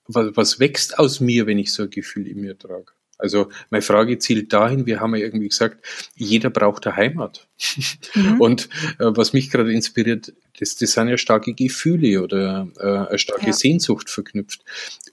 Was, 0.08 0.36
was 0.36 0.58
wächst 0.58 0.98
aus 0.98 1.20
mir, 1.20 1.46
wenn 1.46 1.58
ich 1.58 1.72
so 1.72 1.84
ein 1.84 1.90
Gefühl 1.90 2.26
in 2.26 2.40
mir 2.40 2.58
trage? 2.58 2.95
Also 3.18 3.48
meine 3.70 3.82
Frage 3.82 4.18
zielt 4.18 4.52
dahin, 4.52 4.86
wir 4.86 5.00
haben 5.00 5.14
ja 5.14 5.24
irgendwie 5.24 5.48
gesagt, 5.48 5.84
jeder 6.14 6.50
braucht 6.50 6.86
eine 6.86 6.96
Heimat. 6.96 7.48
Mhm. 8.14 8.40
Und 8.40 8.68
äh, 8.98 9.06
was 9.06 9.32
mich 9.32 9.50
gerade 9.50 9.72
inspiriert, 9.72 10.34
das, 10.58 10.76
das 10.76 10.92
sind 10.92 11.08
ja 11.08 11.16
starke 11.16 11.54
Gefühle 11.54 12.22
oder 12.22 12.68
äh, 12.78 13.08
eine 13.08 13.18
starke 13.18 13.46
ja. 13.46 13.52
Sehnsucht 13.52 14.10
verknüpft. 14.10 14.64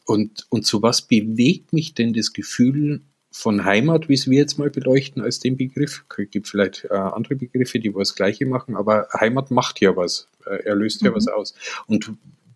Und, 0.05 0.45
und 0.49 0.65
zu 0.65 0.81
was 0.81 1.03
bewegt 1.03 1.71
mich 1.73 1.93
denn 1.93 2.13
das 2.13 2.33
Gefühl 2.33 3.01
von 3.31 3.65
Heimat, 3.65 4.09
wie 4.09 4.13
es 4.13 4.29
wir 4.29 4.37
jetzt 4.37 4.59
mal 4.59 4.69
beleuchten 4.69 5.21
als 5.21 5.39
den 5.39 5.57
Begriff? 5.57 6.05
Es 6.17 6.29
gibt 6.29 6.47
vielleicht 6.47 6.85
äh, 6.85 6.93
andere 6.93 7.35
Begriffe, 7.35 7.79
die 7.79 7.93
was 7.95 8.15
Gleiche 8.15 8.45
machen, 8.45 8.75
aber 8.75 9.07
Heimat 9.19 9.49
macht 9.49 9.79
ja 9.79 9.95
was. 9.95 10.27
Äh, 10.45 10.63
er 10.65 10.75
löst 10.75 11.01
mhm. 11.01 11.07
ja 11.07 11.15
was 11.15 11.27
aus. 11.27 11.55
Und 11.87 12.11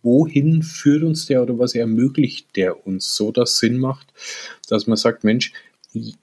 wohin 0.08 0.64
führt 0.64 1.04
uns 1.04 1.26
der 1.26 1.44
oder 1.44 1.60
was 1.60 1.76
ermöglicht 1.76 2.56
der 2.56 2.88
uns, 2.88 3.14
so 3.14 3.34
dass 3.34 3.60
Sinn 3.60 3.78
macht, 3.78 4.08
dass 4.70 4.88
man 4.88 4.96
sagt, 4.96 5.26
Mensch, 5.26 5.52
ich, 5.92 6.18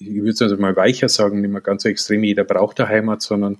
würde 0.00 0.30
es 0.30 0.42
also 0.42 0.56
mal 0.56 0.74
weicher 0.74 1.08
sagen, 1.08 1.40
nicht 1.40 1.50
mehr 1.50 1.60
ganz 1.60 1.84
so 1.84 1.88
extrem, 1.88 2.24
jeder 2.24 2.42
braucht 2.42 2.80
eine 2.80 2.88
Heimat, 2.88 3.22
sondern 3.22 3.58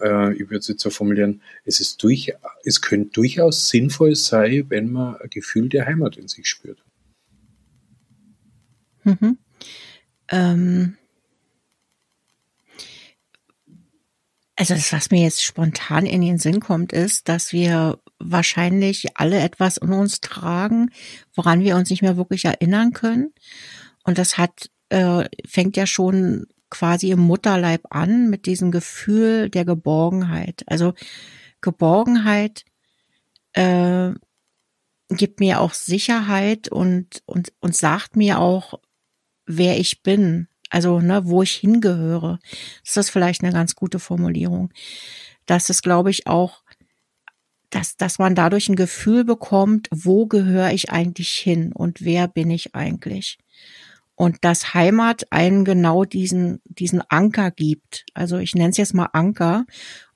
äh, 0.00 0.34
ich 0.34 0.50
würde 0.50 0.58
es 0.58 0.68
jetzt 0.68 0.82
so 0.82 0.90
formulieren, 0.90 1.42
es 1.64 1.80
ist 1.80 2.00
durch, 2.04 2.32
es 2.62 2.80
könnte 2.80 3.10
durchaus 3.10 3.68
sinnvoll 3.68 4.14
sein, 4.14 4.66
wenn 4.68 4.92
man 4.92 5.16
ein 5.16 5.30
Gefühl 5.30 5.68
der 5.68 5.86
Heimat 5.86 6.16
in 6.16 6.28
sich 6.28 6.46
spürt. 6.46 6.78
Mhm. 9.02 9.38
Ähm, 10.28 10.98
Also 14.60 14.74
das, 14.74 14.92
was 14.92 15.12
mir 15.12 15.22
jetzt 15.22 15.44
spontan 15.44 16.04
in 16.04 16.20
den 16.20 16.38
Sinn 16.38 16.58
kommt, 16.58 16.92
ist, 16.92 17.28
dass 17.28 17.52
wir 17.52 18.00
wahrscheinlich 18.18 19.16
alle 19.16 19.40
etwas 19.40 19.76
in 19.76 19.92
uns 19.92 20.20
tragen, 20.20 20.90
woran 21.34 21.60
wir 21.60 21.76
uns 21.76 21.90
nicht 21.90 22.02
mehr 22.02 22.16
wirklich 22.16 22.44
erinnern 22.44 22.92
können. 22.92 23.32
Und 24.04 24.18
das 24.18 24.38
hat 24.38 24.70
äh, 24.90 25.24
fängt 25.46 25.76
ja 25.76 25.86
schon 25.86 26.46
quasi 26.70 27.10
im 27.10 27.20
Mutterleib 27.20 27.82
an 27.90 28.30
mit 28.30 28.46
diesem 28.46 28.70
Gefühl 28.70 29.50
der 29.50 29.64
Geborgenheit. 29.64 30.64
Also 30.66 30.94
Geborgenheit 31.60 32.64
äh, 33.52 34.10
gibt 35.10 35.40
mir 35.40 35.60
auch 35.60 35.74
Sicherheit 35.74 36.68
und 36.68 37.22
und 37.26 37.52
und 37.60 37.76
sagt 37.76 38.16
mir 38.16 38.38
auch, 38.38 38.74
wer 39.46 39.78
ich 39.78 40.02
bin 40.02 40.48
also 40.70 41.00
ne, 41.00 41.22
wo 41.24 41.42
ich 41.42 41.52
hingehöre. 41.52 42.38
Das 42.84 42.96
ist 42.96 43.10
vielleicht 43.10 43.42
eine 43.42 43.52
ganz 43.52 43.74
gute 43.74 43.98
Formulierung. 43.98 44.70
Das 45.46 45.70
ist, 45.70 45.82
glaube 45.82 46.10
ich, 46.10 46.26
auch, 46.26 46.62
dass, 47.70 47.96
dass 47.96 48.18
man 48.18 48.34
dadurch 48.34 48.68
ein 48.68 48.76
Gefühl 48.76 49.24
bekommt, 49.24 49.88
wo 49.90 50.26
gehöre 50.26 50.72
ich 50.72 50.90
eigentlich 50.90 51.30
hin 51.30 51.72
und 51.72 52.04
wer 52.04 52.28
bin 52.28 52.50
ich 52.50 52.74
eigentlich. 52.74 53.38
Und 54.14 54.38
dass 54.42 54.74
Heimat 54.74 55.30
einen 55.30 55.64
genau 55.64 56.04
diesen, 56.04 56.60
diesen 56.64 57.02
Anker 57.08 57.50
gibt. 57.50 58.04
Also 58.14 58.38
ich 58.38 58.54
nenne 58.54 58.70
es 58.70 58.76
jetzt 58.76 58.94
mal 58.94 59.10
Anker 59.12 59.64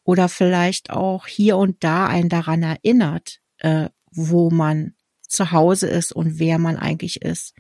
oder 0.02 0.28
vielleicht 0.28 0.90
auch 0.90 1.26
hier 1.26 1.56
und 1.56 1.84
da 1.84 2.06
einen 2.06 2.28
daran 2.28 2.62
erinnert, 2.62 3.40
äh, 3.58 3.90
wo 4.10 4.50
man 4.50 4.94
zu 5.28 5.52
Hause 5.52 5.88
ist 5.88 6.12
und 6.12 6.38
wer 6.38 6.58
man 6.58 6.76
eigentlich 6.76 7.22
ist. 7.22 7.54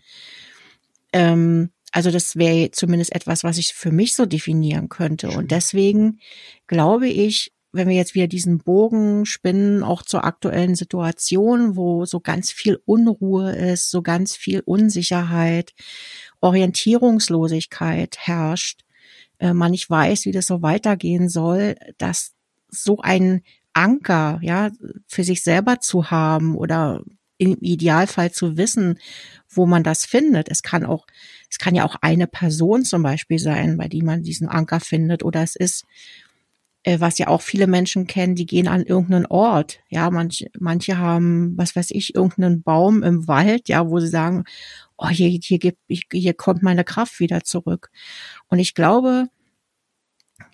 Ähm, 1.12 1.70
also 1.92 2.10
das 2.10 2.36
wäre 2.36 2.70
zumindest 2.70 3.14
etwas, 3.14 3.44
was 3.44 3.58
ich 3.58 3.74
für 3.74 3.92
mich 3.92 4.14
so 4.14 4.26
definieren 4.26 4.88
könnte. 4.88 5.30
Und 5.30 5.50
deswegen 5.50 6.18
glaube 6.66 7.08
ich, 7.08 7.52
wenn 7.72 7.88
wir 7.88 7.96
jetzt 7.96 8.14
wieder 8.14 8.26
diesen 8.28 8.58
Bogen 8.58 9.24
spinnen, 9.24 9.82
auch 9.82 10.02
zur 10.02 10.24
aktuellen 10.24 10.74
Situation, 10.74 11.76
wo 11.76 12.04
so 12.04 12.20
ganz 12.20 12.52
viel 12.52 12.80
Unruhe 12.84 13.52
ist, 13.52 13.90
so 13.90 14.02
ganz 14.02 14.36
viel 14.36 14.60
Unsicherheit, 14.64 15.72
Orientierungslosigkeit 16.40 18.18
herrscht, 18.18 18.82
äh, 19.38 19.54
man 19.54 19.70
nicht 19.70 19.88
weiß, 19.88 20.26
wie 20.26 20.32
das 20.32 20.46
so 20.46 20.62
weitergehen 20.62 21.28
soll, 21.28 21.76
dass 21.98 22.34
so 22.68 22.98
ein 22.98 23.42
Anker, 23.74 24.38
ja, 24.42 24.70
für 25.06 25.24
sich 25.24 25.42
selber 25.42 25.80
zu 25.80 26.10
haben 26.10 26.56
oder 26.56 27.02
im 27.38 27.56
Idealfall 27.60 28.30
zu 28.30 28.56
wissen, 28.56 28.98
wo 29.48 29.66
man 29.66 29.82
das 29.82 30.04
findet. 30.04 30.48
Es 30.48 30.62
kann 30.62 30.84
auch, 30.84 31.06
es 31.50 31.58
kann 31.58 31.74
ja 31.74 31.84
auch 31.84 31.96
eine 32.00 32.26
Person 32.26 32.84
zum 32.84 33.02
Beispiel 33.02 33.38
sein, 33.38 33.76
bei 33.76 33.88
die 33.88 34.02
man 34.02 34.22
diesen 34.22 34.48
Anker 34.48 34.78
findet, 34.78 35.24
oder 35.24 35.42
es 35.42 35.56
ist, 35.56 35.84
was 36.84 37.18
ja 37.18 37.28
auch 37.28 37.42
viele 37.42 37.66
Menschen 37.66 38.06
kennen, 38.06 38.34
die 38.34 38.46
gehen 38.46 38.68
an 38.68 38.82
irgendeinen 38.82 39.26
Ort. 39.26 39.78
Ja, 39.88 40.10
manche, 40.10 40.50
manche 40.58 40.98
haben, 40.98 41.56
was 41.56 41.76
weiß 41.76 41.90
ich, 41.92 42.14
irgendeinen 42.14 42.62
Baum 42.62 43.02
im 43.02 43.28
Wald, 43.28 43.68
ja, 43.68 43.88
wo 43.88 44.00
sie 44.00 44.08
sagen, 44.08 44.44
oh, 44.96 45.08
hier, 45.08 45.28
hier 45.28 45.58
gibt, 45.58 45.78
hier 45.88 46.34
kommt 46.34 46.62
meine 46.62 46.84
Kraft 46.84 47.20
wieder 47.20 47.44
zurück. 47.44 47.90
Und 48.48 48.58
ich 48.58 48.74
glaube, 48.74 49.28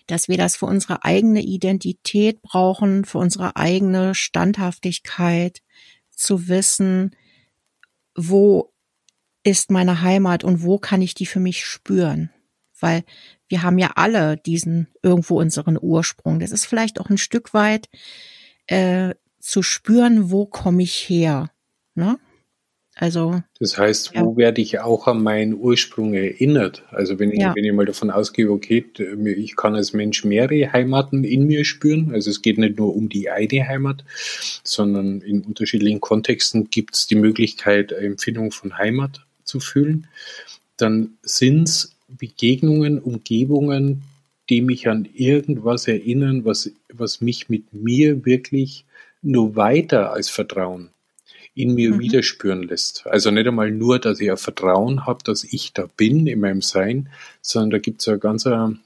dass 0.07 0.29
wir 0.29 0.37
das 0.37 0.57
für 0.57 0.67
unsere 0.67 1.05
eigene 1.05 1.43
Identität 1.43 2.43
brauchen, 2.43 3.05
für 3.05 3.19
unsere 3.19 3.57
eigene 3.57 4.15
Standhaftigkeit, 4.15 5.63
zu 6.11 6.49
wissen, 6.49 7.15
wo 8.17 8.73
ist 9.45 9.71
meine 9.71 10.03
Heimat 10.03 10.45
und 10.45 10.63
wo 10.63 10.79
kann 10.79 11.01
ich 11.01 11.15
die 11.15 11.27
für 11.27 11.41
mich 11.41 11.65
spüren? 11.65 12.31
Weil 12.81 13.05
wir 13.49 13.63
haben 13.63 13.79
ja 13.79 13.93
alle 13.97 14.37
diesen 14.37 14.89
irgendwo 15.03 15.41
unseren 15.41 15.79
Ursprung. 15.81 16.41
Das 16.41 16.51
ist 16.51 16.67
vielleicht 16.67 17.01
auch 17.01 17.11
ein 17.11 17.19
Stück 17.19 17.55
weit 17.55 17.89
äh, 18.67 19.15
zu 19.41 19.63
spüren, 19.63 20.31
wo 20.31 20.47
komme 20.47 20.83
ich 20.83 21.09
her? 21.09 21.51
Ne? 21.95 22.19
Also. 23.01 23.43
Das 23.61 23.79
heißt, 23.79 24.13
wo 24.17 24.33
ja. 24.33 24.37
werde 24.37 24.61
ich 24.61 24.81
auch 24.81 25.07
an 25.07 25.23
meinen 25.23 25.55
Ursprung 25.55 26.15
erinnert? 26.15 26.83
Also 26.91 27.21
wenn 27.21 27.31
ich, 27.31 27.39
ja. 27.39 27.55
wenn 27.55 27.65
ich 27.65 27.73
mal 27.73 27.87
davon 27.87 28.11
ausgehe, 28.11 28.51
okay, 28.51 28.85
ich 29.37 29.57
kann 29.57 29.77
als 29.77 29.93
Mensch 29.93 30.25
mehrere 30.25 30.73
Heimaten 30.73 31.23
in 31.23 31.47
mir 31.47 31.65
spüren. 31.65 32.11
Also 32.13 32.31
es 32.31 32.43
geht 32.43 32.59
nicht 32.59 32.77
nur 32.77 32.97
um 32.97 33.09
die 33.09 33.31
eine 33.31 33.69
Heimat, 33.69 34.05
sondern 34.65 35.21
in 35.21 35.43
unterschiedlichen 35.43 36.01
Kontexten 36.01 36.71
gibt 36.71 36.97
es 36.97 37.07
die 37.07 37.15
Möglichkeit, 37.15 37.93
Empfindung 37.93 38.51
von 38.51 38.77
Heimat 38.77 39.25
zu 39.45 39.61
fühlen. 39.61 40.09
Dann 40.77 41.19
sind 41.23 41.69
es 41.69 41.98
Begegnungen, 42.09 42.99
Umgebungen, 42.99 44.03
die 44.49 44.63
mich 44.63 44.89
an 44.89 45.07
irgendwas 45.15 45.87
erinnern, 45.89 46.45
was, 46.45 46.71
was 46.93 47.21
mich 47.21 47.49
mit 47.49 47.73
mir 47.73 48.25
wirklich 48.25 48.85
nur 49.21 49.57
weiter 49.57 50.13
als 50.13 50.31
Vertrauen 50.31 50.91
in 51.55 51.75
mir 51.75 51.95
mhm. 51.95 51.99
widerspüren 52.01 52.63
lässt. 52.63 53.07
Also 53.07 53.31
nicht 53.31 53.47
einmal 53.47 53.71
nur, 53.71 53.99
dass 53.99 54.21
ich 54.21 54.31
ein 54.31 54.37
Vertrauen 54.37 55.07
habe, 55.07 55.25
dass 55.25 55.45
ich 55.45 55.73
da 55.73 55.89
bin 55.97 56.27
in 56.27 56.41
meinem 56.41 56.63
Sein, 56.63 57.09
sondern 57.43 57.71
da 57.71 57.79
gibt 57.79 58.01
es 58.01 58.09
ein 58.09 58.21
ganz 58.21 58.47
ein, 58.47 58.79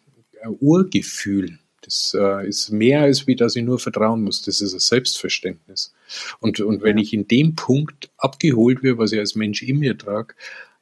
ein 0.43 0.57
Urgefühl. 0.59 1.59
Das 1.83 2.17
äh, 2.19 2.49
ist 2.49 2.71
mehr 2.71 3.03
als 3.03 3.27
wie, 3.27 3.37
dass 3.37 3.57
ich 3.57 3.65
nur 3.65 3.79
vertrauen 3.79 4.23
muss. 4.23 4.43
Das 4.43 4.61
ist 4.61 4.73
ein 4.73 4.81
Selbstverständnis. 4.81 5.93
Und, 6.41 6.61
und 6.61 6.83
wenn 6.83 6.97
ja. 6.97 7.03
ich 7.03 7.13
in 7.13 7.29
dem 7.29 7.57
Punkt 7.57 8.09
abgeholt 8.17 8.83
werde, 8.83 8.99
was 8.99 9.13
ich 9.13 9.19
als 9.19 9.35
Mensch 9.35 9.63
in 9.63 9.81
mir 9.81 9.99
trage, 9.99 10.35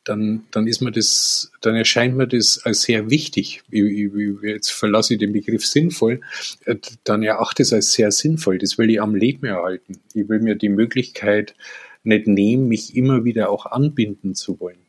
dann, 0.05 0.47
dann 0.51 0.67
ist 0.67 0.81
mir 0.81 0.93
das, 0.93 1.53
dann 1.61 1.75
erscheint 1.75 2.17
mir 2.17 2.27
das 2.27 2.59
als 2.65 2.83
sehr 2.83 3.11
wichtig. 3.11 3.63
Ich, 3.71 3.83
ich, 3.83 4.43
jetzt 4.43 4.71
verlasse 4.71 5.15
ich 5.15 5.21
den 5.21 5.33
Begriff 5.33 5.67
sinnvoll, 5.67 6.21
äh, 6.65 6.77
dann 7.05 7.23
erachte 7.23 7.63
es 7.63 7.73
als 7.73 7.93
sehr 7.93 8.11
sinnvoll. 8.11 8.59
Das 8.59 8.79
will 8.79 8.91
ich 8.91 9.01
am 9.01 9.15
Leben 9.15 9.47
erhalten. 9.47 10.01
Ich 10.15 10.29
will 10.29 10.41
mir 10.41 10.57
die 10.57 10.69
Möglichkeit 10.69 11.55
nicht 12.03 12.27
nehmen, 12.27 12.69
mich 12.69 12.97
immer 12.97 13.25
wieder 13.25 13.51
auch 13.51 13.67
anbinden 13.67 14.35
zu 14.35 14.59
wollen. 14.59 14.87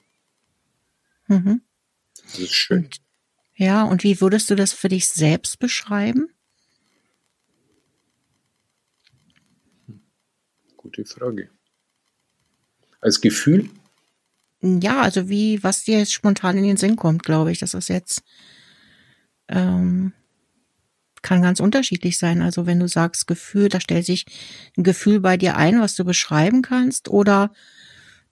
Mhm. 1.28 1.62
Das 2.24 2.39
ist 2.39 2.54
schön. 2.54 2.86
Und, 2.86 3.02
ja, 3.56 3.84
und 3.84 4.04
wie 4.04 4.21
würdest 4.21 4.50
du 4.50 4.56
das 4.56 4.71
für 4.71 4.88
dich 4.88 5.08
selbst 5.10 5.60
beschreiben? 5.60 6.30
Gute 10.78 11.06
Frage. 11.06 11.50
Als 13.02 13.19
Gefühl? 13.19 13.69
Ja, 14.62 15.02
also 15.02 15.28
wie, 15.28 15.63
was 15.63 15.84
dir 15.84 16.00
jetzt 16.00 16.13
spontan 16.13 16.58
in 16.58 16.63
den 16.63 16.78
Sinn 16.78 16.95
kommt, 16.95 17.24
glaube 17.24 17.52
ich. 17.52 17.60
Das 17.60 17.74
ist 17.74 17.89
jetzt, 17.89 18.24
ähm, 19.47 20.13
kann 21.21 21.41
ganz 21.41 21.60
unterschiedlich 21.60 22.17
sein. 22.17 22.41
Also 22.41 22.65
wenn 22.65 22.80
du 22.80 22.88
sagst 22.88 23.28
Gefühl, 23.28 23.69
da 23.69 23.80
stellt 23.80 24.06
sich 24.06 24.26
ein 24.78 24.84
Gefühl 24.84 25.19
bei 25.19 25.38
dir 25.38 25.56
ein, 25.56 25.82
was 25.82 25.95
du 25.95 26.04
beschreiben 26.04 26.62
kannst, 26.62 27.10
oder 27.10 27.52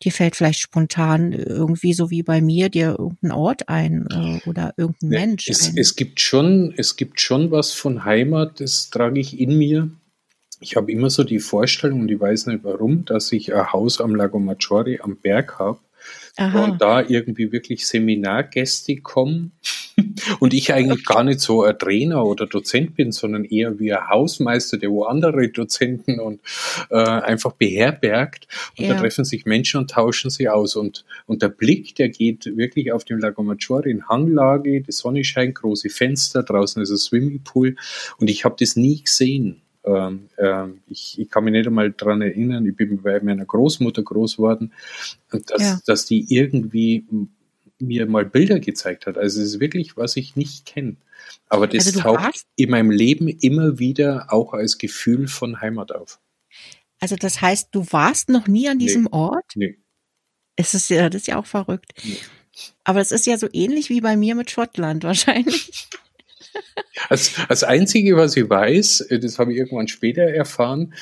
dir 0.03 0.11
fällt 0.11 0.35
vielleicht 0.35 0.59
spontan 0.59 1.33
irgendwie 1.33 1.93
so 1.93 2.09
wie 2.09 2.23
bei 2.23 2.41
mir 2.41 2.69
dir 2.69 2.95
irgendein 2.97 3.31
Ort 3.31 3.67
ein 3.67 4.07
äh, 4.11 4.47
oder 4.47 4.73
irgendein 4.77 5.11
ja, 5.11 5.19
Mensch. 5.19 5.49
Es, 5.49 5.73
es, 5.75 5.95
gibt 5.95 6.21
schon, 6.21 6.73
es 6.77 6.95
gibt 6.95 7.21
schon 7.21 7.51
was 7.51 7.73
von 7.73 8.05
Heimat, 8.05 8.59
das 8.59 8.89
trage 8.89 9.19
ich 9.19 9.39
in 9.39 9.57
mir. 9.57 9.89
Ich 10.61 10.75
habe 10.75 10.91
immer 10.91 11.09
so 11.09 11.23
die 11.23 11.39
Vorstellung, 11.39 12.01
und 12.01 12.11
ich 12.11 12.19
weiß 12.19 12.47
nicht 12.47 12.63
warum, 12.63 13.05
dass 13.05 13.31
ich 13.31 13.53
ein 13.53 13.71
Haus 13.71 14.01
am 14.01 14.15
Lago 14.15 14.39
Maggiore 14.39 14.99
am 15.01 15.15
Berg 15.15 15.57
habe 15.59 15.79
Aha. 16.39 16.63
und 16.63 16.81
da 16.81 17.01
irgendwie 17.01 17.51
wirklich 17.51 17.85
Seminargäste 17.85 18.97
kommen 18.97 19.51
und 20.39 20.53
ich 20.53 20.73
eigentlich 20.73 21.05
gar 21.05 21.23
nicht 21.23 21.41
so 21.41 21.63
ein 21.63 21.77
Trainer 21.77 22.25
oder 22.25 22.47
Dozent 22.47 22.95
bin, 22.95 23.11
sondern 23.11 23.43
eher 23.43 23.77
wie 23.79 23.93
ein 23.93 24.07
Hausmeister, 24.07 24.77
der 24.77 24.89
wo 24.89 25.03
andere 25.03 25.49
Dozenten 25.49 26.19
und 26.19 26.39
äh, 26.89 26.95
einfach 26.95 27.53
beherbergt 27.53 28.47
und 28.77 28.85
ja. 28.85 28.93
da 28.93 28.99
treffen 29.01 29.25
sich 29.25 29.45
Menschen 29.45 29.81
und 29.81 29.91
tauschen 29.91 30.29
sie 30.29 30.47
aus 30.47 30.75
und, 30.75 31.05
und 31.25 31.41
der 31.41 31.49
Blick, 31.49 31.95
der 31.95 32.09
geht 32.09 32.45
wirklich 32.57 32.91
auf 32.91 33.03
dem 33.03 33.19
Lago 33.19 33.43
Maggiore 33.43 33.89
in 33.89 34.07
Hanglage, 34.07 34.81
die 34.81 34.91
Sonne 34.91 35.23
scheint, 35.23 35.55
große 35.55 35.89
Fenster, 35.89 36.43
draußen 36.43 36.81
ist 36.81 36.91
ein 36.91 36.97
Swimmingpool 36.97 37.75
und 38.17 38.29
ich 38.29 38.45
habe 38.45 38.55
das 38.57 38.75
nie 38.75 39.01
gesehen. 39.03 39.61
Ähm, 39.83 40.29
ähm, 40.37 40.81
ich, 40.87 41.19
ich, 41.19 41.29
kann 41.29 41.45
mich 41.45 41.53
nicht 41.53 41.67
einmal 41.67 41.91
daran 41.91 42.21
erinnern, 42.21 42.65
ich 42.65 42.75
bin 42.75 43.01
bei 43.01 43.19
meiner 43.21 43.45
Großmutter 43.45 44.03
groß 44.03 44.37
geworden, 44.37 44.73
dass, 45.31 45.61
ja. 45.61 45.79
dass 45.85 46.05
die 46.05 46.25
irgendwie 46.33 47.05
mir 47.79 48.05
mal 48.05 48.25
Bilder 48.25 48.59
gezeigt 48.59 49.05
hat. 49.05 49.17
Also 49.17 49.41
es 49.41 49.53
ist 49.53 49.59
wirklich, 49.59 49.95
was 49.95 50.17
ich 50.17 50.35
nicht 50.35 50.65
kenne. 50.65 50.97
Aber 51.47 51.67
das 51.67 51.87
also 51.87 52.01
taucht 52.01 52.43
in 52.55 52.69
meinem 52.69 52.91
Leben 52.91 53.27
immer 53.27 53.79
wieder 53.79 54.27
auch 54.29 54.53
als 54.53 54.77
Gefühl 54.77 55.27
von 55.27 55.61
Heimat 55.61 55.93
auf. 55.93 56.19
Also 56.99 57.15
das 57.15 57.41
heißt, 57.41 57.69
du 57.71 57.85
warst 57.91 58.29
noch 58.29 58.47
nie 58.47 58.67
an 58.67 58.79
diesem 58.79 59.03
nee. 59.03 59.09
Ort? 59.11 59.51
Nee. 59.55 59.77
Es 60.55 60.73
ist 60.73 60.89
ja, 60.89 61.09
das 61.09 61.21
ist 61.21 61.27
ja 61.27 61.37
auch 61.37 61.45
verrückt. 61.45 61.93
Nee. 62.03 62.17
Aber 62.83 62.99
es 62.99 63.11
ist 63.11 63.25
ja 63.25 63.37
so 63.37 63.47
ähnlich 63.53 63.89
wie 63.89 64.01
bei 64.01 64.17
mir 64.17 64.35
mit 64.35 64.51
Schottland 64.51 65.03
wahrscheinlich. 65.03 65.87
Als, 67.07 67.35
als 67.47 67.63
Einzige, 67.63 68.17
was 68.17 68.35
ich 68.35 68.49
weiß, 68.49 69.01
äh, 69.01 69.19
das 69.19 69.39
habe 69.39 69.53
ich 69.53 69.59
irgendwann 69.59 69.87
später 69.87 70.23
erfahren, 70.23 70.93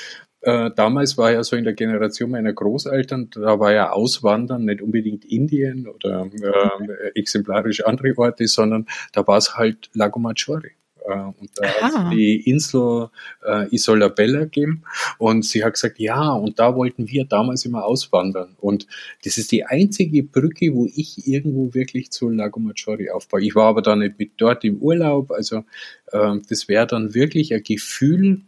äh, 0.42 0.70
damals 0.76 1.18
war 1.18 1.32
ja 1.32 1.44
so 1.44 1.56
in 1.56 1.64
der 1.64 1.74
Generation 1.74 2.32
meiner 2.32 2.54
Großeltern, 2.54 3.30
da 3.32 3.60
war 3.60 3.74
ja 3.74 3.92
Auswandern 3.92 4.66
nicht 4.66 4.82
unbedingt 4.82 5.26
Indien 5.26 5.88
oder 5.88 6.30
äh, 6.32 7.20
exemplarisch 7.20 7.84
andere 7.84 8.14
Orte, 8.18 8.48
sondern 8.48 8.86
da 9.14 9.26
war 9.28 9.38
es 9.38 9.58
halt 9.58 9.90
Lago 9.94 10.20
Maggiore. 10.20 10.72
Äh, 11.08 11.14
und 11.14 11.50
da 11.56 11.68
hat 11.68 12.14
die 12.14 12.50
Insel 12.50 13.10
äh, 13.46 13.74
Isola 13.74 14.10
Bella 14.10 14.42
gegeben 14.42 14.84
und 15.18 15.46
sie 15.46 15.64
hat 15.64 15.74
gesagt, 15.74 16.00
ja, 16.00 16.34
und 16.34 16.60
da 16.60 16.76
wollten 16.76 17.08
wir 17.08 17.26
damals 17.26 17.66
immer 17.66 17.86
auswandern. 17.86 18.56
Und 18.60 18.88
das 19.24 19.38
ist 19.38 19.52
die 19.52 19.66
einzige 19.66 20.24
Brücke, 20.24 20.74
wo 20.74 20.86
ich 20.86 21.28
irgendwo 21.28 21.74
wirklich 21.74 22.12
zu 22.12 22.30
Lago 22.30 22.60
Maggiore 22.60 23.14
aufbaue. 23.14 23.42
Ich 23.42 23.56
war 23.56 23.68
aber 23.68 23.82
da 23.82 23.96
nicht 23.96 24.20
mit 24.20 24.32
dort 24.38 24.64
im 24.64 24.78
Urlaub, 24.78 25.32
also 25.32 25.64
äh, 26.12 26.36
das 26.50 26.68
wäre 26.68 26.88
dann 26.88 27.14
wirklich 27.14 27.54
ein 27.54 27.64
Gefühl, 27.64 28.42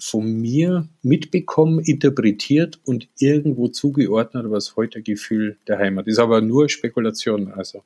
von 0.00 0.40
mir 0.40 0.88
mitbekommen, 1.02 1.80
interpretiert 1.80 2.80
und 2.84 3.08
irgendwo 3.18 3.68
zugeordnet, 3.68 4.46
was 4.50 4.76
heute 4.76 5.02
Gefühl 5.02 5.56
der 5.66 5.78
Heimat 5.78 6.06
ist. 6.06 6.18
Aber 6.18 6.40
nur 6.40 6.68
Spekulation. 6.68 7.52
Also 7.52 7.82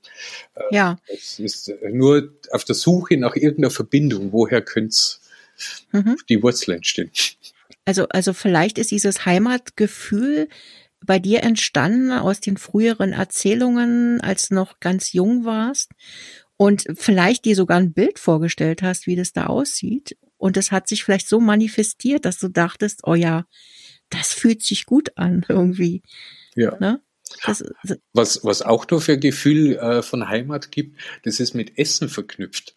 äh, 0.55 0.75
ja. 0.75 0.97
es 1.07 1.39
ist 1.39 1.73
nur 1.91 2.33
auf 2.51 2.65
der 2.65 2.75
Suche 2.75 3.17
nach 3.17 3.37
irgendeiner 3.37 3.71
Verbindung. 3.71 4.33
Woher 4.33 4.63
könnte 4.63 4.97
mhm. 5.93 6.17
die 6.29 6.43
Wurzel 6.43 6.75
entstehen? 6.75 7.11
Also, 7.85 8.07
also 8.09 8.33
vielleicht 8.33 8.79
ist 8.79 8.91
dieses 8.91 9.27
Heimatgefühl 9.27 10.49
bei 11.05 11.19
dir 11.19 11.43
entstanden 11.43 12.13
aus 12.13 12.41
den 12.41 12.57
früheren 12.57 13.13
Erzählungen, 13.13 14.21
als 14.21 14.49
du 14.49 14.55
noch 14.55 14.79
ganz 14.79 15.13
jung 15.13 15.45
warst 15.45 15.91
und 16.57 16.85
vielleicht 16.95 17.45
dir 17.45 17.57
sogar 17.57 17.79
ein 17.79 17.93
Bild 17.93 18.21
vorgestellt 18.21 18.83
hast, 18.83 19.09
wie 19.09 19.17
das 19.17 19.33
da 19.33 19.47
aussieht 19.47 20.17
und 20.43 20.57
es 20.57 20.73
hat 20.73 20.89
sich 20.89 21.05
vielleicht 21.05 21.29
so 21.29 21.39
manifestiert, 21.39 22.25
dass 22.25 22.41
du 22.41 22.49
dachtest, 22.49 23.03
oh 23.05 23.15
ja, 23.15 23.47
das 24.11 24.33
fühlt 24.33 24.61
sich 24.61 24.87
gut 24.87 25.17
an 25.17 25.45
irgendwie. 25.49 26.03
Ja. 26.57 26.77
Ne? 26.81 27.01
Das, 27.45 27.65
was, 28.13 28.45
was 28.45 28.63
auch 28.63 28.89
noch 28.91 29.03
für 29.03 29.13
ein 29.13 29.21
Gefühl 29.21 29.77
äh, 29.77 30.03
von 30.03 30.29
Heimat 30.29 30.71
gibt, 30.71 30.99
das 31.25 31.41
ist 31.41 31.55
mit 31.55 31.79
Essen 31.79 32.09
verknüpft. 32.09 32.75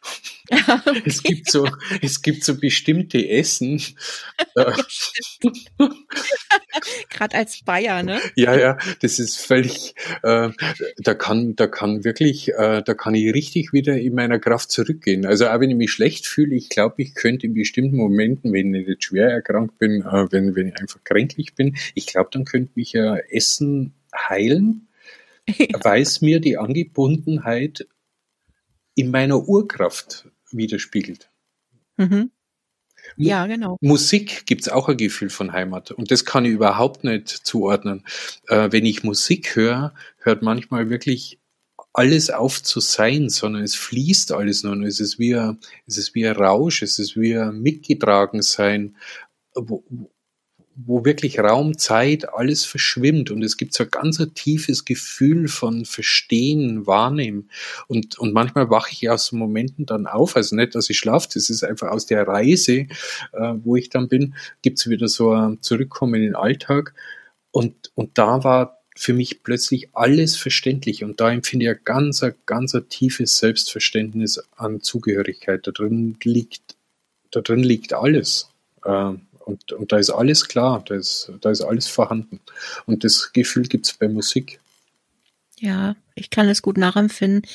okay. 0.51 1.01
Es 1.05 1.23
gibt 1.23 1.49
so, 1.49 1.67
es 2.01 2.21
gibt 2.21 2.43
so 2.43 2.57
bestimmte 2.57 3.27
Essen. 3.27 3.81
Äh, 4.55 4.71
Gerade 7.09 7.35
als 7.37 7.61
Bayer, 7.63 8.03
ne? 8.03 8.19
Ja, 8.35 8.57
ja, 8.57 8.77
das 9.01 9.19
ist 9.19 9.37
völlig, 9.37 9.95
äh, 10.23 10.49
da 10.97 11.13
kann, 11.13 11.55
da 11.55 11.67
kann 11.67 12.03
wirklich, 12.03 12.49
äh, 12.53 12.83
da 12.83 12.93
kann 12.93 13.15
ich 13.15 13.33
richtig 13.33 13.73
wieder 13.73 13.97
in 13.97 14.13
meiner 14.13 14.39
Kraft 14.39 14.71
zurückgehen. 14.71 15.25
Also 15.25 15.47
auch 15.47 15.59
wenn 15.59 15.71
ich 15.71 15.77
mich 15.77 15.91
schlecht 15.91 16.27
fühle, 16.27 16.55
ich 16.55 16.69
glaube, 16.69 16.95
ich 16.97 17.15
könnte 17.15 17.47
in 17.47 17.53
bestimmten 17.53 17.97
Momenten, 17.97 18.53
wenn 18.53 18.73
ich 18.73 18.87
nicht 18.87 19.03
schwer 19.03 19.29
erkrankt 19.29 19.79
bin, 19.79 20.01
äh, 20.01 20.27
wenn, 20.31 20.55
wenn 20.55 20.67
ich 20.67 20.77
einfach 20.77 21.03
kränklich 21.03 21.55
bin, 21.55 21.75
ich 21.95 22.05
glaube, 22.07 22.29
dann 22.31 22.45
könnte 22.45 22.71
mich 22.75 22.93
ja 22.93 23.15
Essen 23.15 23.93
heilen, 24.15 24.87
ja. 25.47 25.83
weil 25.83 26.01
es 26.01 26.21
mir 26.21 26.39
die 26.39 26.57
Angebundenheit 26.57 27.87
in 28.95 29.11
meiner 29.11 29.47
Urkraft 29.47 30.29
widerspiegelt. 30.51 31.29
Mhm. 31.97 32.31
Ja, 33.17 33.45
genau. 33.45 33.77
Musik 33.81 34.45
gibt 34.45 34.63
es 34.63 34.69
auch 34.69 34.89
ein 34.89 34.97
Gefühl 34.97 35.29
von 35.29 35.51
Heimat 35.51 35.91
und 35.91 36.09
das 36.09 36.25
kann 36.25 36.45
ich 36.45 36.51
überhaupt 36.51 37.03
nicht 37.03 37.29
zuordnen. 37.29 38.03
Äh, 38.47 38.71
wenn 38.71 38.85
ich 38.85 39.03
Musik 39.03 39.55
höre, 39.55 39.93
hört 40.17 40.41
manchmal 40.41 40.89
wirklich 40.89 41.39
alles 41.93 42.29
auf 42.29 42.61
zu 42.61 42.79
sein, 42.81 43.29
sondern 43.29 43.63
es 43.63 43.75
fließt 43.75 44.33
alles 44.33 44.63
nur. 44.63 44.75
Es 44.81 44.99
ist 44.99 45.17
wie 45.17 45.35
ein, 45.35 45.59
es 45.85 45.97
ist 45.97 46.13
wie 46.13 46.27
ein 46.27 46.35
Rausch, 46.35 46.81
es 46.81 46.99
ist 46.99 47.15
wie 47.15 47.37
ein 47.37 47.61
mitgetragen 47.61 48.41
sein, 48.41 48.97
wo, 49.53 49.83
wo 50.75 51.05
wirklich 51.05 51.39
Raum, 51.39 51.77
Zeit, 51.77 52.33
alles 52.33 52.65
verschwimmt 52.65 53.31
und 53.31 53.43
es 53.43 53.57
gibt 53.57 53.73
so 53.73 53.83
ein 53.83 53.89
ganz 53.89 54.21
tiefes 54.33 54.85
Gefühl 54.85 55.47
von 55.47 55.85
Verstehen, 55.85 56.85
Wahrnehmen 56.85 57.49
und, 57.87 58.19
und 58.19 58.33
manchmal 58.33 58.69
wache 58.69 58.91
ich 58.91 59.09
aus 59.09 59.31
Momenten 59.31 59.85
dann 59.85 60.05
auf, 60.05 60.35
also 60.35 60.55
nicht, 60.55 60.75
dass 60.75 60.89
ich 60.89 60.97
schlafe, 60.97 61.29
das 61.33 61.49
ist 61.49 61.63
einfach 61.63 61.89
aus 61.89 62.05
der 62.05 62.27
Reise, 62.27 62.87
äh, 63.33 63.53
wo 63.63 63.75
ich 63.75 63.89
dann 63.89 64.07
bin, 64.09 64.35
gibt's 64.61 64.89
wieder 64.89 65.07
so 65.07 65.31
ein 65.31 65.61
Zurückkommen 65.61 66.15
in 66.15 66.21
den 66.23 66.35
Alltag 66.35 66.93
und, 67.51 67.91
und 67.95 68.17
da 68.17 68.43
war 68.43 68.81
für 68.97 69.13
mich 69.13 69.43
plötzlich 69.43 69.89
alles 69.93 70.37
verständlich 70.37 71.03
und 71.03 71.19
da 71.19 71.31
empfinde 71.31 71.65
ich 71.65 71.71
ein 71.71 71.79
ganz, 71.83 72.23
ein 72.23 72.33
ganz 72.45 72.73
ein 72.73 72.87
tiefes 72.87 73.37
Selbstverständnis 73.37 74.41
an 74.55 74.81
Zugehörigkeit. 74.81 75.67
Da 75.67 75.71
drin 75.71 76.17
liegt, 76.23 76.77
da 77.31 77.41
drin 77.41 77.63
liegt 77.63 77.93
alles. 77.93 78.49
Ähm, 78.85 79.27
und, 79.45 79.71
und 79.71 79.91
da 79.91 79.97
ist 79.97 80.09
alles 80.09 80.47
klar, 80.47 80.83
da 80.85 80.95
ist, 80.95 81.31
da 81.41 81.51
ist 81.51 81.61
alles 81.61 81.87
vorhanden. 81.87 82.39
Und 82.85 83.03
das 83.03 83.31
Gefühl 83.33 83.63
gibt 83.63 83.85
es 83.85 83.93
bei 83.93 84.07
Musik. 84.07 84.59
Ja, 85.59 85.95
ich 86.15 86.29
kann 86.29 86.49
es 86.49 86.61
gut 86.61 86.77
nachempfinden. 86.77 87.49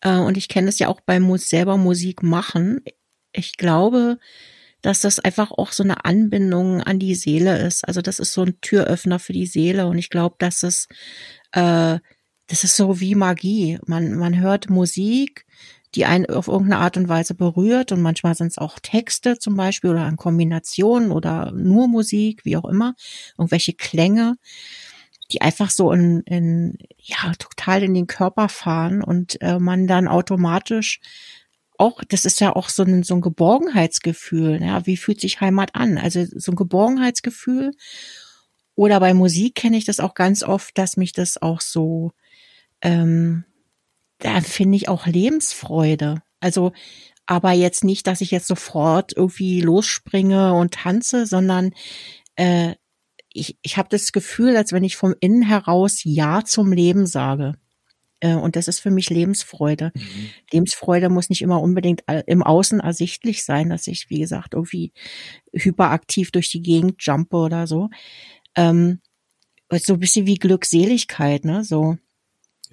Äh, 0.00 0.16
und 0.16 0.36
ich 0.36 0.48
kenne 0.48 0.68
es 0.68 0.78
ja 0.78 0.88
auch 0.88 1.00
beim 1.00 1.36
selber 1.38 1.76
Musik 1.76 2.22
machen. 2.22 2.82
Ich 3.32 3.56
glaube, 3.56 4.18
dass 4.82 5.00
das 5.00 5.20
einfach 5.20 5.52
auch 5.52 5.72
so 5.72 5.82
eine 5.82 6.04
Anbindung 6.04 6.82
an 6.82 6.98
die 6.98 7.14
Seele 7.14 7.64
ist. 7.64 7.86
Also 7.86 8.02
das 8.02 8.18
ist 8.18 8.32
so 8.32 8.42
ein 8.42 8.60
Türöffner 8.60 9.18
für 9.18 9.32
die 9.32 9.46
Seele 9.46 9.86
und 9.86 9.98
ich 9.98 10.10
glaube, 10.10 10.36
dass 10.38 10.62
es 10.62 10.88
äh, 11.52 11.98
das 12.52 12.64
ist 12.64 12.76
so 12.76 13.00
wie 13.00 13.14
Magie. 13.14 13.78
Man 13.86 14.14
man 14.18 14.38
hört 14.38 14.68
Musik, 14.68 15.46
die 15.94 16.04
einen 16.04 16.26
auf 16.26 16.48
irgendeine 16.48 16.82
Art 16.82 16.98
und 16.98 17.08
Weise 17.08 17.34
berührt 17.34 17.92
und 17.92 18.02
manchmal 18.02 18.34
sind 18.34 18.48
es 18.48 18.58
auch 18.58 18.78
Texte 18.78 19.38
zum 19.38 19.56
Beispiel 19.56 19.88
oder 19.88 20.06
in 20.06 20.16
Kombination 20.18 21.12
oder 21.12 21.50
nur 21.52 21.88
Musik, 21.88 22.44
wie 22.44 22.58
auch 22.58 22.66
immer, 22.66 22.94
irgendwelche 23.38 23.72
Klänge, 23.72 24.34
die 25.30 25.40
einfach 25.40 25.70
so 25.70 25.92
in, 25.92 26.20
in 26.26 26.76
ja 26.98 27.32
total 27.38 27.84
in 27.84 27.94
den 27.94 28.06
Körper 28.06 28.50
fahren 28.50 29.02
und 29.02 29.40
äh, 29.40 29.58
man 29.58 29.86
dann 29.86 30.06
automatisch 30.06 31.00
auch, 31.78 32.02
das 32.06 32.26
ist 32.26 32.38
ja 32.38 32.54
auch 32.54 32.68
so 32.68 32.82
ein, 32.82 33.02
so 33.02 33.14
ein 33.14 33.22
Geborgenheitsgefühl. 33.22 34.62
Ja, 34.62 34.84
wie 34.84 34.98
fühlt 34.98 35.22
sich 35.22 35.40
Heimat 35.40 35.74
an? 35.74 35.96
Also 35.96 36.26
so 36.36 36.52
ein 36.52 36.56
Geborgenheitsgefühl. 36.56 37.72
Oder 38.74 39.00
bei 39.00 39.14
Musik 39.14 39.54
kenne 39.54 39.78
ich 39.78 39.86
das 39.86 40.00
auch 40.00 40.12
ganz 40.14 40.42
oft, 40.42 40.76
dass 40.76 40.98
mich 40.98 41.12
das 41.12 41.40
auch 41.40 41.62
so, 41.62 42.12
ähm, 42.82 43.44
da 44.18 44.40
finde 44.40 44.76
ich 44.76 44.88
auch 44.88 45.06
Lebensfreude. 45.06 46.22
Also, 46.40 46.72
aber 47.26 47.52
jetzt 47.52 47.84
nicht, 47.84 48.06
dass 48.06 48.20
ich 48.20 48.30
jetzt 48.30 48.48
sofort 48.48 49.16
irgendwie 49.16 49.60
losspringe 49.60 50.52
und 50.54 50.74
tanze, 50.74 51.26
sondern 51.26 51.72
äh, 52.36 52.74
ich, 53.32 53.56
ich 53.62 53.76
habe 53.76 53.88
das 53.88 54.12
Gefühl, 54.12 54.56
als 54.56 54.72
wenn 54.72 54.84
ich 54.84 54.96
vom 54.96 55.14
Innen 55.20 55.42
heraus 55.42 56.00
Ja 56.04 56.44
zum 56.44 56.72
Leben 56.72 57.06
sage. 57.06 57.54
Äh, 58.20 58.34
und 58.34 58.56
das 58.56 58.68
ist 58.68 58.80
für 58.80 58.90
mich 58.90 59.10
Lebensfreude. 59.10 59.92
Mhm. 59.94 60.30
Lebensfreude 60.52 61.08
muss 61.08 61.30
nicht 61.30 61.42
immer 61.42 61.60
unbedingt 61.60 62.04
im 62.26 62.42
Außen 62.42 62.80
ersichtlich 62.80 63.44
sein, 63.44 63.70
dass 63.70 63.86
ich, 63.86 64.10
wie 64.10 64.20
gesagt, 64.20 64.54
irgendwie 64.54 64.92
hyperaktiv 65.52 66.30
durch 66.30 66.50
die 66.50 66.62
Gegend 66.62 66.96
jumpe 66.98 67.36
oder 67.36 67.66
so. 67.66 67.88
Ähm, 68.54 69.00
so 69.70 69.94
ein 69.94 70.00
bisschen 70.00 70.26
wie 70.26 70.36
Glückseligkeit, 70.36 71.44
ne? 71.44 71.64
So. 71.64 71.96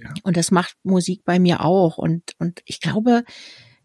Ja. 0.01 0.13
Und 0.23 0.37
das 0.37 0.51
macht 0.51 0.75
Musik 0.83 1.23
bei 1.25 1.39
mir 1.39 1.63
auch. 1.63 1.97
Und, 1.97 2.33
und 2.39 2.61
ich 2.65 2.79
glaube, 2.79 3.23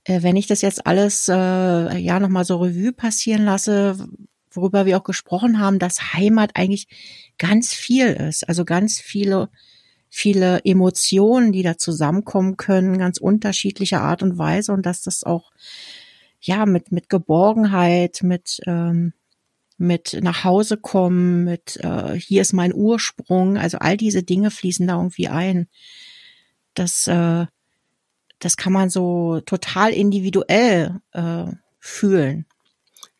äh, 0.04 0.22
wenn 0.22 0.36
ich 0.36 0.46
das 0.46 0.62
jetzt 0.62 0.86
alles 0.86 1.28
äh, 1.28 1.98
ja 1.98 2.20
nochmal 2.20 2.44
so 2.44 2.58
Revue 2.58 2.92
passieren 2.92 3.44
lasse, 3.44 3.96
worüber 4.50 4.86
wir 4.86 4.98
auch 4.98 5.04
gesprochen 5.04 5.58
haben, 5.58 5.78
dass 5.78 6.14
Heimat 6.14 6.52
eigentlich 6.54 6.86
ganz 7.38 7.74
viel 7.74 8.08
ist. 8.08 8.48
Also 8.48 8.64
ganz 8.64 9.00
viele 9.00 9.50
viele 10.08 10.60
Emotionen, 10.64 11.50
die 11.50 11.64
da 11.64 11.76
zusammenkommen 11.76 12.56
können, 12.56 12.98
ganz 12.98 13.18
unterschiedlicher 13.18 14.00
Art 14.00 14.22
und 14.22 14.38
Weise 14.38 14.72
und 14.72 14.86
dass 14.86 15.02
das 15.02 15.24
auch 15.24 15.50
ja 16.40 16.66
mit 16.66 16.92
mit 16.92 17.08
Geborgenheit, 17.08 18.20
mit 18.22 18.60
ähm, 18.64 19.12
mit 19.76 20.18
nach 20.22 20.44
Hause 20.44 20.76
kommen, 20.76 21.44
mit 21.44 21.78
äh, 21.82 22.18
hier 22.18 22.42
ist 22.42 22.52
mein 22.52 22.74
Ursprung, 22.74 23.58
also 23.58 23.78
all 23.78 23.96
diese 23.96 24.22
Dinge 24.22 24.50
fließen 24.50 24.86
da 24.86 24.96
irgendwie 24.96 25.28
ein. 25.28 25.68
Das 26.74 27.06
äh, 27.06 27.46
das 28.38 28.56
kann 28.56 28.72
man 28.72 28.90
so 28.90 29.40
total 29.40 29.92
individuell 29.92 31.00
äh, 31.12 31.46
fühlen. 31.80 32.46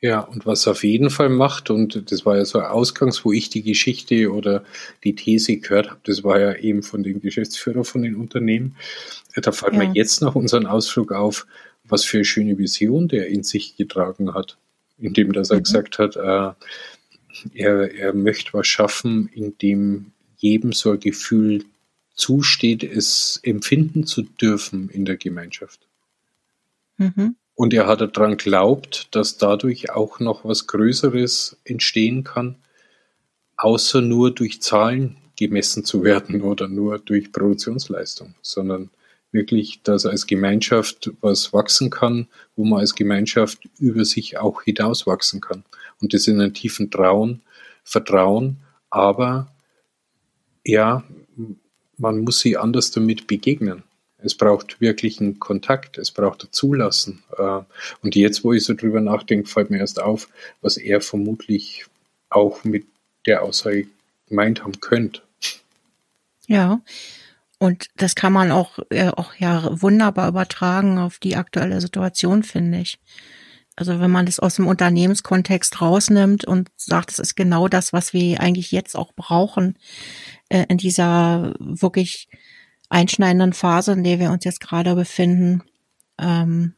Ja, 0.01 0.21
und 0.21 0.45
was 0.45 0.69
auf 0.69 0.85
jeden 0.85 1.09
Fall 1.09 1.31
macht, 1.31 1.71
und 1.71 2.11
das 2.13 2.27
war 2.27 2.37
ja 2.37 2.45
so 2.45 2.61
Ausgangs, 2.61 3.25
wo 3.25 3.33
ich 3.33 3.49
die 3.49 3.63
Geschichte 3.63 4.31
oder 4.31 4.65
die 5.03 5.15
These 5.15 5.57
gehört 5.57 5.89
habe, 5.89 6.01
das 6.05 6.25
war 6.25 6.39
ja 6.39 6.55
eben 6.57 6.83
von 6.83 7.03
den 7.03 7.23
Geschäftsführern 7.23 7.85
von 7.85 8.03
den 8.03 8.17
Unternehmen. 8.17 8.77
Da 9.35 9.51
fällt 9.51 9.73
ja. 9.73 9.79
mir 9.79 9.93
jetzt 9.95 10.21
noch 10.21 10.35
unseren 10.35 10.67
Ausflug 10.67 11.13
auf, 11.13 11.47
was 11.85 12.05
für 12.05 12.19
eine 12.19 12.27
schöne 12.27 12.59
Vision 12.59 13.09
der 13.09 13.29
in 13.29 13.45
sich 13.45 13.77
getragen 13.77 14.35
hat, 14.35 14.59
indem 14.99 15.33
dass 15.33 15.51
er 15.51 15.59
mhm. 15.59 15.63
gesagt 15.65 15.99
hat, 15.99 16.17
äh, 16.17 16.53
er, 17.55 17.95
er 17.95 18.13
möchte 18.15 18.53
was 18.53 18.67
schaffen, 18.67 19.29
in 19.33 19.59
dem 19.59 20.13
jedem 20.37 20.73
so 20.73 20.93
ein 20.93 21.01
Gefühl 21.01 21.65
zusteht, 22.15 22.85
es 22.85 23.41
empfinden 23.43 24.07
zu 24.07 24.23
dürfen 24.23 24.89
in 24.89 25.05
der 25.05 25.17
Gemeinschaft. 25.17 25.81
Mhm. 26.97 27.37
Und 27.55 27.73
er 27.73 27.87
hat 27.87 28.01
daran 28.01 28.37
glaubt, 28.37 29.09
dass 29.13 29.39
dadurch 29.39 29.91
auch 29.91 30.21
noch 30.21 30.45
was 30.45 30.67
Größeres 30.67 31.57
entstehen 31.65 32.25
kann, 32.25 32.57
außer 33.57 34.01
nur 34.01 34.33
durch 34.33 34.61
Zahlen 34.61 35.17
gemessen 35.37 35.85
zu 35.85 36.05
werden 36.05 36.43
oder 36.43 36.69
nur 36.69 36.99
durch 36.99 37.33
Produktionsleistung, 37.33 38.35
sondern 38.43 38.91
wirklich, 39.35 39.83
dass 39.83 40.07
als 40.07 40.27
Gemeinschaft 40.27 41.11
was 41.21 41.53
wachsen 41.53 41.91
kann, 41.91 42.29
wo 42.57 42.65
man 42.65 42.81
als 42.81 42.95
Gemeinschaft 42.95 43.69
über 43.79 44.05
sich 44.05 44.39
auch 44.39 44.63
hinaus 44.63 45.07
wachsen 45.07 45.41
kann. 45.41 45.65
Und 46.01 46.15
das 46.15 46.27
in 46.27 46.41
einem 46.41 46.55
tiefen 46.55 46.91
Trauen, 46.91 47.43
Vertrauen, 47.83 48.59
aber 48.89 49.53
ja, 50.65 51.05
man 51.99 52.21
muss 52.21 52.41
sie 52.41 52.57
anders 52.57 52.91
damit 52.91 53.27
begegnen. 53.27 53.83
Es 54.19 54.35
braucht 54.35 54.81
wirklich 54.81 55.21
einen 55.21 55.39
Kontakt, 55.39 55.99
es 55.99 56.11
braucht 56.11 56.45
ein 56.45 56.53
Zulassen. 56.53 57.23
Äh, 57.37 57.61
und 58.03 58.17
jetzt, 58.17 58.43
wo 58.43 58.55
ich 58.55 58.65
so 58.65 58.73
drüber 58.73 59.03
nachdenke, 59.03 59.49
fällt 59.49 59.69
mir 59.69 59.79
erst 59.79 60.01
auf, 60.01 60.29
was 60.63 60.79
er 60.79 61.03
vermutlich 61.03 61.85
auch 62.31 62.65
mit 62.65 62.87
der 63.27 63.43
Aussage 63.43 63.87
gemeint 64.29 64.63
haben 64.63 64.81
könnte. 64.81 65.21
Ja, 66.47 66.81
und 67.65 67.89
das 67.97 68.15
kann 68.15 68.35
man 68.35 68.53
auch, 68.53 68.79
äh, 68.91 69.09
auch 69.09 69.35
ja 69.39 69.81
wunderbar 69.81 70.29
übertragen 70.29 70.99
auf 70.99 71.19
die 71.19 71.35
aktuelle 71.35 71.81
Situation, 71.81 72.43
finde 72.43 72.81
ich. 72.81 72.99
Also 73.75 74.01
wenn 74.01 74.11
man 74.11 74.27
das 74.27 74.39
aus 74.39 74.57
dem 74.57 74.67
Unternehmenskontext 74.67 75.81
rausnimmt 75.81 76.45
und 76.45 76.69
sagt, 76.77 77.11
es 77.11 77.19
ist 77.19 77.37
genau 77.37 77.67
das, 77.69 77.95
was 77.95 78.13
wir 78.13 78.39
eigentlich 78.43 78.71
jetzt 78.71 78.95
auch 78.95 79.15
brauchen, 79.15 79.79
äh, 80.51 80.67
in 80.69 80.77
dieser 80.77 81.55
wirklich 81.59 82.29
einschneidenden 82.91 83.55
Phase, 83.55 83.93
in 83.93 84.05
der 84.05 84.19
wir 84.19 84.31
uns 84.31 84.45
jetzt 84.45 84.61
gerade 84.61 84.95
befinden, 84.95 85.63
ähm, 86.21 86.75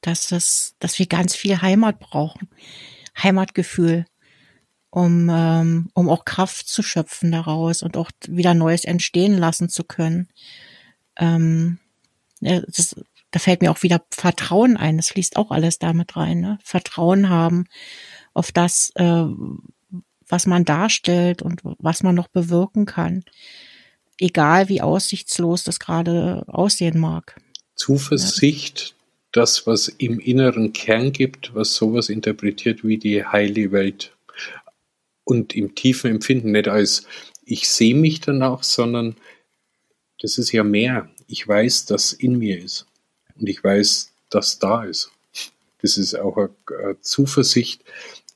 dass 0.00 0.26
das, 0.26 0.74
dass 0.80 0.98
wir 0.98 1.06
ganz 1.06 1.36
viel 1.36 1.62
Heimat 1.62 2.00
brauchen, 2.00 2.48
Heimatgefühl, 3.16 4.04
um 4.92 5.28
ähm, 5.28 5.90
um 5.94 6.08
auch 6.08 6.24
Kraft 6.24 6.68
zu 6.68 6.82
schöpfen 6.84 7.32
daraus 7.32 7.82
und 7.82 7.96
auch 7.96 8.12
wieder 8.28 8.54
Neues 8.54 8.84
entstehen 8.84 9.36
lassen 9.36 9.68
zu 9.68 9.82
können. 9.82 10.28
Ähm, 11.16 11.78
das, 12.40 12.94
da 13.32 13.40
fällt 13.40 13.62
mir 13.62 13.72
auch 13.72 13.82
wieder 13.82 14.02
Vertrauen 14.10 14.76
ein. 14.76 14.98
Das 14.98 15.08
fließt 15.08 15.36
auch 15.36 15.50
alles 15.50 15.80
damit 15.80 16.16
rein. 16.16 16.40
Ne? 16.40 16.58
Vertrauen 16.62 17.28
haben 17.28 17.64
auf 18.34 18.52
das, 18.52 18.92
äh, 18.94 19.24
was 20.28 20.46
man 20.46 20.64
darstellt 20.64 21.42
und 21.42 21.60
was 21.62 22.04
man 22.04 22.14
noch 22.14 22.28
bewirken 22.28 22.86
kann 22.86 23.24
egal 24.22 24.68
wie 24.68 24.80
aussichtslos 24.80 25.64
das 25.64 25.80
gerade 25.80 26.44
aussehen 26.46 26.98
mag. 26.98 27.36
Zuversicht, 27.74 28.80
ja. 28.80 28.94
das, 29.32 29.66
was 29.66 29.88
im 29.88 30.20
inneren 30.20 30.72
Kern 30.72 31.12
gibt, 31.12 31.54
was 31.54 31.74
sowas 31.74 32.08
interpretiert 32.08 32.84
wie 32.84 32.98
die 32.98 33.24
heile 33.24 33.72
Welt. 33.72 34.14
Und 35.32 35.56
im 35.56 35.74
tiefen 35.74 36.10
Empfinden 36.10 36.52
nicht 36.52 36.68
als 36.68 37.06
ich 37.46 37.70
sehe 37.70 37.94
mich 37.94 38.20
danach, 38.20 38.62
sondern 38.62 39.16
das 40.20 40.36
ist 40.36 40.52
ja 40.52 40.62
mehr. 40.62 41.08
Ich 41.26 41.48
weiß, 41.48 41.86
dass 41.86 42.12
in 42.12 42.38
mir 42.38 42.62
ist. 42.62 42.86
Und 43.40 43.48
ich 43.48 43.64
weiß, 43.64 44.12
dass 44.28 44.58
da 44.58 44.84
ist. 44.84 45.10
Das 45.80 45.96
ist 45.96 46.14
auch 46.14 46.36
eine 46.36 47.00
Zuversicht, 47.00 47.82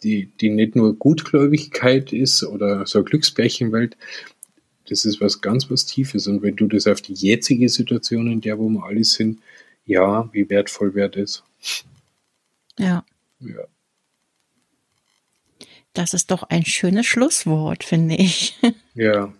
die, 0.02 0.26
die 0.40 0.48
nicht 0.48 0.74
nur 0.74 0.96
Gutgläubigkeit 0.96 2.14
ist 2.14 2.42
oder 2.42 2.86
so 2.86 3.00
eine 3.00 3.04
Glücksbärchenwelt, 3.04 3.96
das 4.88 5.04
ist 5.04 5.20
was 5.20 5.42
ganz 5.42 5.70
was 5.70 5.84
Tiefes. 5.84 6.26
Und 6.26 6.40
wenn 6.42 6.56
du 6.56 6.66
das 6.66 6.86
auf 6.86 7.02
die 7.02 7.12
jetzige 7.12 7.68
Situation, 7.68 8.30
in 8.32 8.40
der 8.40 8.58
wo 8.58 8.70
wir 8.70 8.84
alle 8.84 9.04
sind, 9.04 9.40
ja, 9.84 10.32
wie 10.32 10.48
wertvoll 10.48 10.94
wäre 10.94 11.10
das? 11.10 11.44
Ja. 12.78 13.04
Ja. 13.40 13.66
Das 15.96 16.12
ist 16.14 16.30
doch 16.30 16.42
ein 16.44 16.64
schönes 16.64 17.06
Schlusswort, 17.06 17.84
finde 17.84 18.16
ich. 18.16 18.58
Ja. 18.94 19.30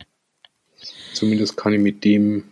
Zumindest 1.15 1.57
kann 1.57 1.73
ich 1.73 1.81
mit 1.81 2.05
dem 2.05 2.45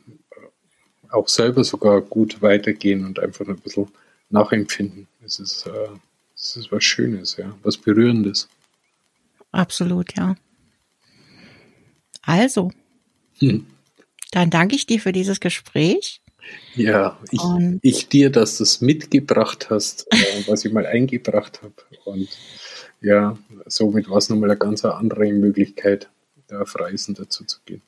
auch 1.11 1.29
selber 1.29 1.63
sogar 1.63 2.01
gut 2.01 2.41
weitergehen 2.41 3.05
und 3.05 3.19
einfach 3.19 3.47
ein 3.47 3.59
bisschen 3.59 3.89
nachempfinden. 4.31 5.07
Es 5.23 5.39
ist, 5.39 5.67
äh, 5.67 5.89
es 6.35 6.57
ist 6.57 6.73
was 6.73 6.83
Schönes, 6.83 7.37
ja, 7.37 7.55
was 7.63 7.77
Berührendes. 7.77 8.49
Absolut, 9.53 10.17
ja. 10.17 10.35
Also, 12.23 12.71
Hm. 13.39 13.67
Dann 14.31 14.51
danke 14.51 14.75
ich 14.77 14.87
dir 14.87 15.01
für 15.01 15.13
dieses 15.13 15.41
Gespräch. 15.41 16.21
Ja, 16.75 17.19
ich, 17.31 17.41
ich 17.83 18.09
dir, 18.09 18.31
dass 18.31 18.59
du 18.59 18.65
es 18.65 18.81
mitgebracht 18.81 19.71
hast, 19.71 20.07
äh, 20.13 20.47
was 20.47 20.65
ich 20.65 20.73
mal 20.73 20.87
eingebracht 20.87 21.63
habe. 21.63 21.75
Und 22.05 22.29
ja, 23.05 23.37
somit 23.67 24.09
war 24.09 24.17
es 24.17 24.31
nochmal 24.31 24.51
eine 24.51 24.59
ganz 24.59 24.85
andere 24.85 25.33
Möglichkeit, 25.33 26.09
da 26.49 26.63
auf 26.63 26.79
Reisen 26.79 27.15
dazu 27.15 27.45
zu 27.45 27.59
gehen. 27.65 27.83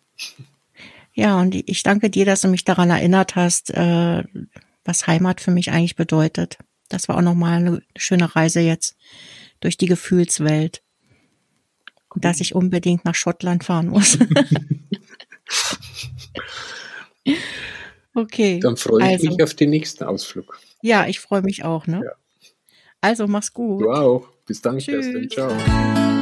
Ja, 1.14 1.40
und 1.40 1.54
ich 1.54 1.82
danke 1.82 2.10
dir, 2.10 2.26
dass 2.26 2.42
du 2.42 2.48
mich 2.48 2.64
daran 2.64 2.90
erinnert 2.90 3.34
hast, 3.34 3.70
äh, 3.70 4.24
was 4.84 5.06
Heimat 5.06 5.40
für 5.40 5.50
mich 5.50 5.70
eigentlich 5.70 5.96
bedeutet. 5.96 6.58
Das 6.90 7.08
war 7.08 7.16
auch 7.16 7.22
nochmal 7.22 7.54
eine 7.54 7.82
schöne 7.96 8.36
Reise 8.36 8.60
jetzt 8.60 8.96
durch 9.60 9.78
die 9.78 9.86
Gefühlswelt. 9.86 10.82
Und 12.10 12.24
dass 12.24 12.40
ich 12.40 12.54
unbedingt 12.54 13.04
nach 13.04 13.14
Schottland 13.14 13.64
fahren 13.64 13.88
muss. 13.88 14.18
okay. 18.14 18.60
Dann 18.60 18.76
freue 18.76 19.00
ich 19.00 19.12
also, 19.12 19.30
mich 19.30 19.42
auf 19.42 19.54
den 19.54 19.70
nächsten 19.70 20.04
Ausflug. 20.04 20.60
Ja, 20.82 21.06
ich 21.06 21.20
freue 21.20 21.42
mich 21.42 21.64
auch, 21.64 21.86
ne? 21.86 22.02
Ja. 22.04 22.12
Also 23.00 23.26
mach's 23.26 23.52
gut. 23.52 23.82
Du 23.82 23.90
auch. 23.90 24.35
Bis 24.46 24.62
dann, 24.62 24.78
Tschüss. 24.78 25.06
Kerstin. 25.06 25.30
Ciao. 25.30 26.15